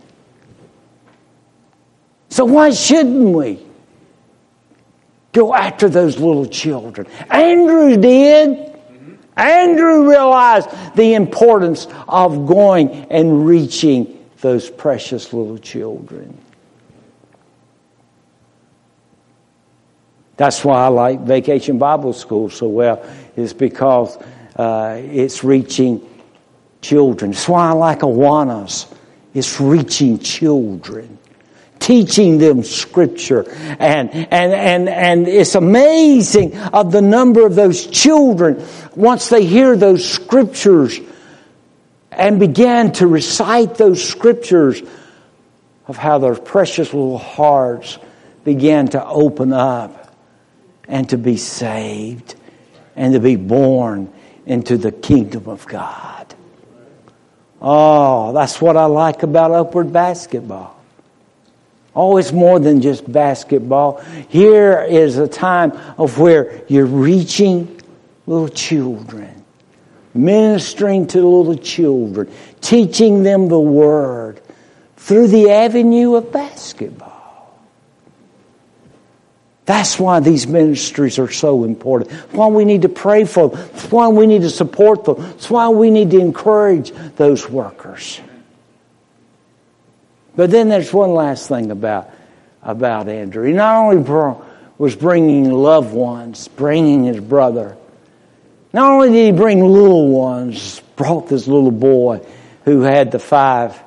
So 2.28 2.44
why 2.44 2.70
shouldn't 2.70 3.34
we 3.34 3.60
go 5.32 5.54
after 5.54 5.88
those 5.88 6.18
little 6.18 6.46
children? 6.46 7.06
Andrew 7.30 7.96
did. 7.96 8.70
Andrew 9.36 10.08
realized 10.08 10.68
the 10.94 11.14
importance 11.14 11.86
of 12.08 12.46
going 12.46 12.90
and 13.10 13.46
reaching 13.46 14.18
those 14.40 14.70
precious 14.70 15.32
little 15.32 15.58
children. 15.58 16.36
That's 20.36 20.64
why 20.64 20.84
I 20.84 20.88
like 20.88 21.20
Vacation 21.20 21.78
Bible 21.78 22.12
School 22.12 22.50
so 22.50 22.68
well, 22.68 23.06
is 23.36 23.54
because 23.54 24.16
uh, 24.56 25.00
it's 25.00 25.44
reaching 25.44 26.00
children. 26.82 27.30
It's 27.30 27.48
why 27.48 27.70
I 27.70 27.72
like 27.72 28.00
Awanas. 28.00 28.92
It's 29.32 29.60
reaching 29.60 30.18
children 30.18 31.18
teaching 31.82 32.38
them 32.38 32.62
scripture. 32.62 33.44
And, 33.78 34.08
and, 34.10 34.52
and, 34.52 34.88
and 34.88 35.28
it's 35.28 35.56
amazing 35.56 36.56
of 36.56 36.92
the 36.92 37.02
number 37.02 37.44
of 37.44 37.56
those 37.56 37.86
children 37.88 38.64
once 38.94 39.28
they 39.28 39.44
hear 39.44 39.76
those 39.76 40.08
scriptures 40.08 40.98
and 42.12 42.38
begin 42.38 42.92
to 42.92 43.06
recite 43.06 43.74
those 43.74 44.06
scriptures 44.06 44.80
of 45.88 45.96
how 45.96 46.18
their 46.18 46.36
precious 46.36 46.94
little 46.94 47.18
hearts 47.18 47.98
began 48.44 48.86
to 48.88 49.04
open 49.04 49.52
up 49.52 50.14
and 50.86 51.08
to 51.08 51.18
be 51.18 51.36
saved 51.36 52.36
and 52.94 53.14
to 53.14 53.20
be 53.20 53.36
born 53.36 54.12
into 54.46 54.76
the 54.76 54.92
kingdom 54.92 55.48
of 55.48 55.66
God. 55.66 56.21
Oh, 57.64 58.32
that's 58.32 58.60
what 58.60 58.76
I 58.76 58.86
like 58.86 59.22
about 59.22 59.52
upward 59.52 59.92
basketball. 59.92 60.76
Oh, 61.94 62.16
it's 62.16 62.32
more 62.32 62.58
than 62.58 62.80
just 62.80 63.10
basketball. 63.10 64.00
Here 64.28 64.82
is 64.82 65.18
a 65.18 65.28
time 65.28 65.72
of 65.96 66.18
where 66.18 66.64
you're 66.66 66.86
reaching 66.86 67.80
little 68.26 68.48
children, 68.48 69.44
ministering 70.12 71.06
to 71.08 71.18
little 71.18 71.56
children, 71.56 72.32
teaching 72.60 73.22
them 73.22 73.48
the 73.48 73.60
word 73.60 74.40
through 74.96 75.28
the 75.28 75.50
avenue 75.50 76.16
of 76.16 76.32
basketball. 76.32 77.11
That's 79.64 79.98
why 79.98 80.20
these 80.20 80.46
ministries 80.46 81.18
are 81.18 81.30
so 81.30 81.64
important. 81.64 82.10
Why 82.32 82.48
we 82.48 82.64
need 82.64 82.82
to 82.82 82.88
pray 82.88 83.24
for 83.24 83.50
them. 83.50 83.60
Why 83.90 84.08
we 84.08 84.26
need 84.26 84.42
to 84.42 84.50
support 84.50 85.04
them. 85.04 85.16
That's 85.18 85.50
why 85.50 85.68
we 85.68 85.90
need 85.90 86.10
to 86.10 86.18
encourage 86.18 86.90
those 87.16 87.48
workers. 87.48 88.20
But 90.34 90.50
then 90.50 90.68
there's 90.68 90.92
one 90.92 91.14
last 91.14 91.48
thing 91.48 91.70
about, 91.70 92.10
about 92.62 93.08
Andrew. 93.08 93.44
He 93.44 93.52
not 93.52 93.84
only 93.84 94.02
brought, 94.02 94.44
was 94.78 94.96
bringing 94.96 95.52
loved 95.52 95.94
ones, 95.94 96.48
bringing 96.48 97.04
his 97.04 97.20
brother, 97.20 97.76
not 98.72 98.90
only 98.90 99.10
did 99.10 99.34
he 99.34 99.38
bring 99.38 99.60
little 99.60 100.08
ones, 100.08 100.80
brought 100.96 101.28
this 101.28 101.46
little 101.46 101.70
boy 101.70 102.26
who 102.64 102.80
had 102.80 103.12
the 103.12 103.18
five 103.18 103.78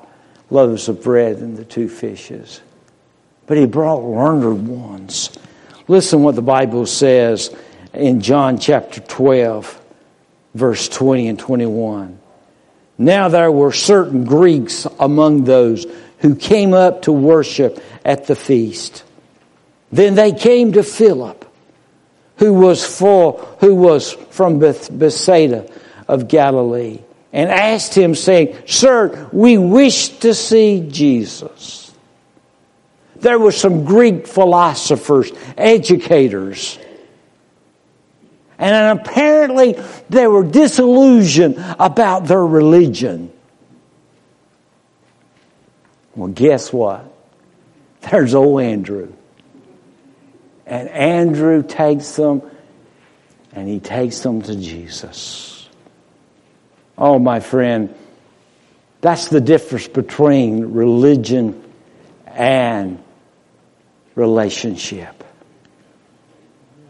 loaves 0.49 0.87
of 0.87 1.03
bread 1.03 1.37
and 1.37 1.57
the 1.57 1.65
two 1.65 1.89
fishes, 1.89 2.61
but 3.47 3.57
he 3.57 3.65
brought 3.65 4.03
learned 4.03 4.67
ones. 4.67 5.31
Listen 5.87 6.23
what 6.23 6.35
the 6.35 6.41
Bible 6.41 6.85
says 6.85 7.55
in 7.93 8.21
John 8.21 8.57
chapter 8.57 9.01
12, 9.01 9.81
verse 10.55 10.89
20 10.89 11.27
and 11.27 11.39
21. 11.39 12.19
Now 12.97 13.27
there 13.27 13.51
were 13.51 13.71
certain 13.71 14.23
Greeks 14.23 14.87
among 14.99 15.43
those 15.43 15.85
who 16.19 16.35
came 16.35 16.73
up 16.73 17.03
to 17.03 17.11
worship 17.11 17.83
at 18.03 18.25
the 18.25 18.35
feast. 18.35 19.03
Then 19.91 20.15
they 20.15 20.31
came 20.31 20.73
to 20.73 20.81
Philip, 20.81 21.45
who 22.37 22.53
was 22.53 22.85
full, 22.85 23.37
who 23.59 23.75
was 23.75 24.11
from 24.11 24.59
Bethsaida 24.59 25.69
of 26.07 26.27
Galilee, 26.27 26.99
and 27.31 27.51
asked 27.51 27.93
him, 27.93 28.15
saying, 28.15 28.57
Sir, 28.65 29.29
we 29.31 29.57
wish 29.57 30.09
to 30.19 30.33
see 30.33 30.87
Jesus. 30.89 31.84
There 33.17 33.39
were 33.39 33.51
some 33.51 33.85
Greek 33.85 34.27
philosophers, 34.27 35.31
educators, 35.57 36.77
And 38.57 38.99
apparently 38.99 39.77
they 40.09 40.27
were 40.27 40.43
disillusioned 40.43 41.55
about 41.79 42.25
their 42.25 42.45
religion. 42.45 43.31
Well, 46.15 46.29
guess 46.29 46.71
what? 46.71 47.11
There's 48.01 48.33
old 48.33 48.61
Andrew. 48.61 49.11
And 50.65 50.89
Andrew 50.89 51.63
takes 51.63 52.15
them 52.15 52.41
and 53.51 53.67
he 53.67 53.79
takes 53.79 54.19
them 54.19 54.41
to 54.43 54.55
Jesus. 54.55 55.67
Oh, 56.97 57.19
my 57.19 57.41
friend, 57.41 57.93
that's 59.01 59.27
the 59.27 59.41
difference 59.41 59.87
between 59.87 60.73
religion 60.73 61.61
and 62.25 63.03
relationship. 64.15 65.23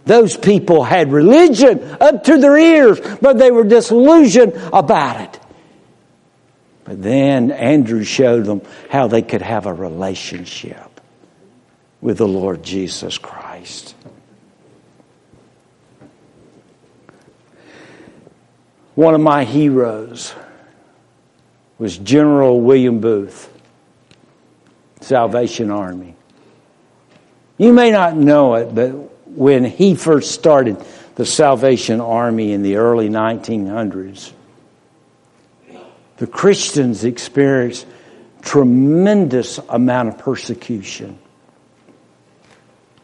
Those 0.06 0.38
people 0.38 0.84
had 0.84 1.12
religion 1.12 1.98
up 2.00 2.24
to 2.26 2.38
their 2.38 2.58
ears, 2.58 3.00
but 3.22 3.40
they 3.40 3.50
were 3.50 3.64
disillusioned 3.64 4.54
about 4.72 5.22
it. 5.22 5.40
But 6.84 7.02
then 7.02 7.52
Andrew 7.52 8.04
showed 8.04 8.46
them 8.46 8.62
how 8.92 9.08
they 9.08 9.24
could 9.24 9.42
have 9.42 9.66
a 9.66 9.74
relationship 9.74 11.02
with 12.00 12.20
the 12.20 12.28
Lord 12.28 12.62
Jesus 12.62 13.18
Christ. 13.18 13.96
One 18.94 19.16
of 19.16 19.22
my 19.22 19.44
heroes 19.44 20.36
was 21.80 21.98
General 21.98 22.62
William 22.62 23.00
Booth, 23.00 23.52
Salvation 25.02 25.72
Army. 25.72 26.16
You 27.58 27.72
may 27.72 27.92
not 27.92 28.16
know 28.16 28.56
it, 28.56 28.76
but 28.76 28.90
when 29.28 29.64
he 29.64 29.96
first 29.96 30.32
started 30.32 30.84
the 31.16 31.26
Salvation 31.26 32.02
Army 32.02 32.52
in 32.52 32.64
the 32.64 32.76
early 32.76 33.10
1900s, 33.10 34.32
the 36.18 36.28
Christians 36.28 37.04
experienced 37.04 37.86
tremendous 38.42 39.58
amount 39.70 40.10
of 40.10 40.18
persecution. 40.18 41.18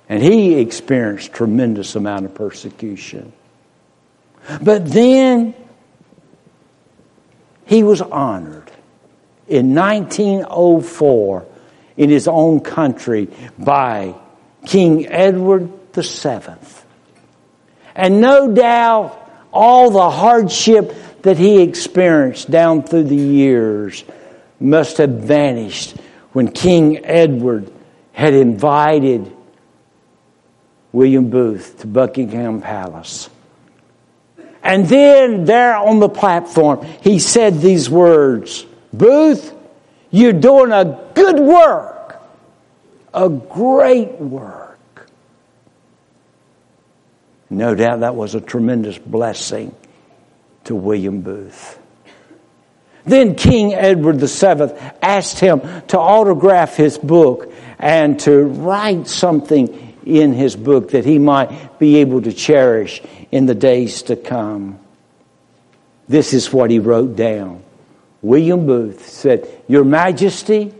And 0.07 0.21
he 0.21 0.55
experienced 0.59 1.31
tremendous 1.31 1.95
amount 1.95 2.25
of 2.25 2.35
persecution. 2.35 3.31
But 4.61 4.85
then 4.85 5.53
he 7.65 7.83
was 7.83 8.01
honored 8.01 8.69
in 9.47 9.73
1904 9.73 11.45
in 11.95 12.09
his 12.09 12.27
own 12.27 12.59
country 12.59 13.29
by 13.57 14.15
King 14.65 15.07
Edward 15.07 15.69
seventh. 16.01 16.85
And 17.95 18.21
no 18.21 18.53
doubt 18.53 19.29
all 19.51 19.91
the 19.91 20.09
hardship 20.09 20.95
that 21.23 21.37
he 21.37 21.61
experienced 21.61 22.49
down 22.49 22.83
through 22.83 23.03
the 23.03 23.15
years 23.15 24.03
must 24.59 24.97
have 24.97 25.09
vanished 25.09 25.97
when 26.31 26.49
King 26.49 27.03
Edward 27.05 27.71
had 28.13 28.33
invited 28.33 29.35
William 30.93 31.29
Booth 31.29 31.79
to 31.81 31.87
Buckingham 31.87 32.61
Palace. 32.61 33.29
And 34.63 34.85
then 34.85 35.45
there 35.45 35.75
on 35.75 35.99
the 35.99 36.09
platform, 36.09 36.85
he 37.01 37.19
said 37.19 37.59
these 37.59 37.89
words, 37.89 38.65
Booth, 38.93 39.53
you're 40.11 40.33
doing 40.33 40.71
a 40.71 41.09
good 41.13 41.39
work, 41.39 42.00
a 43.13 43.29
great 43.29 44.19
work. 44.19 45.09
No 47.49 47.75
doubt 47.75 47.99
that 47.99 48.15
was 48.15 48.35
a 48.35 48.41
tremendous 48.41 48.97
blessing 48.97 49.75
to 50.65 50.75
William 50.75 51.21
Booth. 51.21 51.77
Then 53.03 53.35
King 53.35 53.73
Edward 53.73 54.19
VII 54.19 54.73
asked 55.01 55.39
him 55.39 55.61
to 55.87 55.99
autograph 55.99 56.75
his 56.75 56.97
book 56.97 57.51
and 57.79 58.19
to 58.21 58.43
write 58.43 59.07
something 59.07 59.97
in 60.05 60.33
his 60.33 60.55
book 60.55 60.91
that 60.91 61.05
he 61.05 61.19
might 61.19 61.79
be 61.79 61.97
able 61.97 62.21
to 62.21 62.31
cherish 62.31 63.01
in 63.31 63.47
the 63.47 63.55
days 63.55 64.03
to 64.03 64.15
come. 64.15 64.79
This 66.07 66.33
is 66.33 66.53
what 66.53 66.69
he 66.69 66.79
wrote 66.79 67.15
down. 67.15 67.63
William 68.21 68.65
Booth 68.65 69.07
said, 69.07 69.47
Your 69.67 69.83
Majesty, 69.83 70.73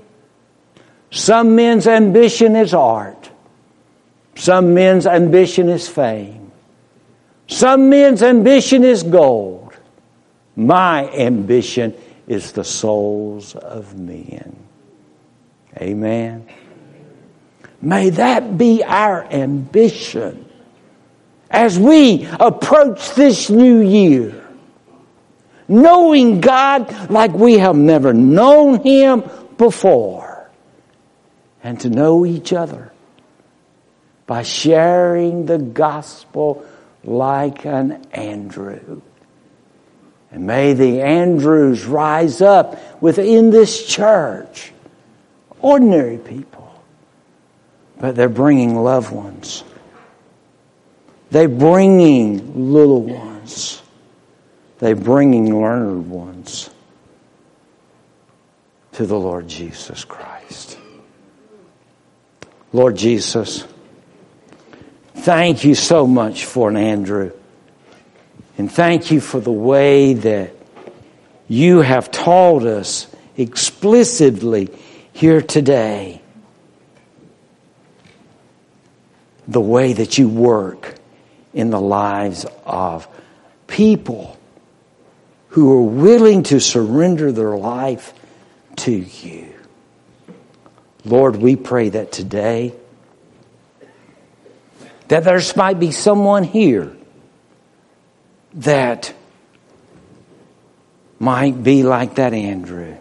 some 1.12 1.56
men's 1.56 1.86
ambition 1.88 2.56
is 2.56 2.74
art, 2.74 3.30
some 4.36 4.74
men's 4.74 5.06
ambition 5.06 5.70
is 5.70 5.88
fame. 5.88 6.42
Some 7.52 7.90
men's 7.90 8.24
ambition 8.24 8.86
is 8.86 9.04
gold. 9.04 9.76
My 10.56 11.10
ambition 11.12 11.94
is 12.26 12.54
the 12.54 12.64
souls 12.64 13.56
of 13.56 14.00
men. 14.00 14.56
Amen. 15.78 16.48
May 17.82 18.12
that 18.12 18.58
be 18.58 18.84
our 18.84 19.26
ambition 19.26 20.46
as 21.50 21.78
we 21.78 22.26
approach 22.40 23.16
this 23.16 23.50
new 23.50 23.82
year. 23.82 24.48
Knowing 25.68 26.40
God 26.40 27.10
like 27.10 27.34
we 27.34 27.58
have 27.58 27.76
never 27.76 28.14
known 28.14 28.82
Him 28.82 29.24
before. 29.58 30.31
And 31.64 31.80
to 31.82 31.90
know 31.90 32.26
each 32.26 32.54
other 32.54 32.92
by 34.26 34.44
sharing 34.44 35.46
the 35.46 35.58
gospel 35.58 36.66
like 37.04 37.66
an 37.66 38.04
Andrew. 38.12 39.02
And 40.32 40.48
may 40.48 40.74
the 40.74 41.02
Andrews 41.02 41.86
rise 41.86 42.42
up 42.42 43.02
within 43.02 43.50
this 43.50 43.86
church. 43.86 44.72
Ordinary 45.60 46.18
people. 46.18 46.72
But 48.00 48.16
they're 48.16 48.30
bringing 48.30 48.76
loved 48.76 49.12
ones. 49.12 49.64
They're 51.30 51.48
bringing 51.48 52.72
little 52.74 53.04
ones. 53.04 53.82
They're 54.80 54.96
bringing 54.96 55.62
learned 55.62 56.10
ones 56.10 56.70
to 58.94 59.06
the 59.06 59.20
Lord 59.20 59.48
Jesus 59.48 60.04
Christ. 60.04 60.78
Lord 62.74 62.96
Jesus, 62.96 63.66
Thank 65.22 65.66
you 65.66 65.76
so 65.76 66.08
much 66.08 66.46
for 66.46 66.70
an 66.70 66.78
Andrew. 66.78 67.32
And 68.58 68.72
thank 68.72 69.12
you 69.12 69.22
for 69.22 69.40
the 69.40 69.52
way 69.52 70.16
that 70.16 70.56
you 71.48 71.82
have 71.82 72.10
taught 72.10 72.64
us 72.64 73.06
explicitly 73.38 74.70
here 75.14 75.44
today 75.44 76.24
the 79.48 79.62
way 79.62 79.94
that 79.94 80.18
you 80.18 80.28
work 80.28 80.96
in 81.54 81.70
the 81.70 81.82
lives 81.82 82.48
of 82.66 83.08
people 83.68 84.40
who 85.50 85.72
are 85.74 85.84
willing 85.84 86.42
to 86.44 86.60
surrender 86.60 87.32
their 87.32 87.56
life 87.56 88.12
to 88.78 88.92
you. 88.92 89.54
Lord, 91.04 91.36
we 91.36 91.56
pray 91.56 91.90
that 91.90 92.12
today 92.12 92.74
that 95.08 95.24
there 95.24 95.42
might 95.56 95.80
be 95.80 95.92
someone 95.92 96.44
here 96.44 96.96
that 98.54 99.14
might 101.20 101.62
be 101.64 101.84
like 101.84 102.16
that 102.16 102.34
Andrew. 102.34 102.98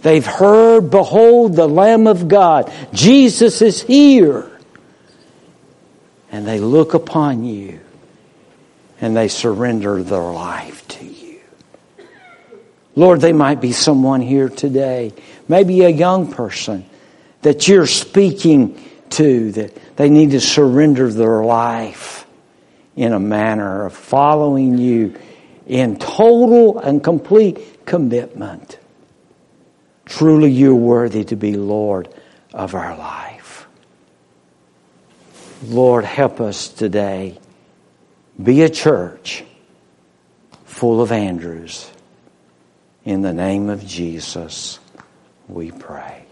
They've 0.00 0.26
heard, 0.26 0.90
behold, 0.90 1.56
the 1.56 1.68
Lamb 1.68 2.06
of 2.06 2.28
God. 2.28 2.72
Jesus 2.92 3.62
is 3.62 3.80
here. 3.80 4.50
And 6.30 6.46
they 6.46 6.60
look 6.60 6.94
upon 6.94 7.44
you 7.44 7.80
and 9.00 9.16
they 9.16 9.28
surrender 9.28 10.02
their 10.02 10.20
life 10.20 10.86
to 10.88 11.04
you. 11.06 11.40
Lord, 12.96 13.20
they 13.20 13.32
might 13.32 13.60
be 13.60 13.72
someone 13.72 14.20
here 14.20 14.48
today, 14.48 15.12
maybe 15.48 15.82
a 15.82 15.88
young 15.88 16.32
person 16.32 16.84
that 17.42 17.68
you're 17.68 17.86
speaking 17.86 18.80
to, 19.10 19.52
that 19.52 19.96
they 19.96 20.08
need 20.08 20.32
to 20.32 20.40
surrender 20.40 21.12
their 21.12 21.44
life 21.44 22.26
in 22.96 23.12
a 23.12 23.20
manner 23.20 23.86
of 23.86 23.94
following 23.94 24.78
you 24.78 25.14
in 25.66 25.98
total 25.98 26.78
and 26.78 27.02
complete 27.02 27.86
commitment. 27.86 28.78
Truly, 30.06 30.50
you're 30.50 30.74
worthy 30.74 31.24
to 31.24 31.36
be 31.36 31.54
Lord 31.54 32.08
of 32.52 32.74
our 32.74 32.96
life. 32.96 33.66
Lord, 35.64 36.04
help 36.04 36.40
us 36.40 36.68
today 36.68 37.38
be 38.42 38.62
a 38.62 38.68
church 38.68 39.44
full 40.64 41.00
of 41.00 41.12
Andrews. 41.12 41.90
In 43.04 43.22
the 43.22 43.32
name 43.32 43.70
of 43.70 43.86
Jesus, 43.86 44.78
we 45.48 45.70
pray. 45.72 46.23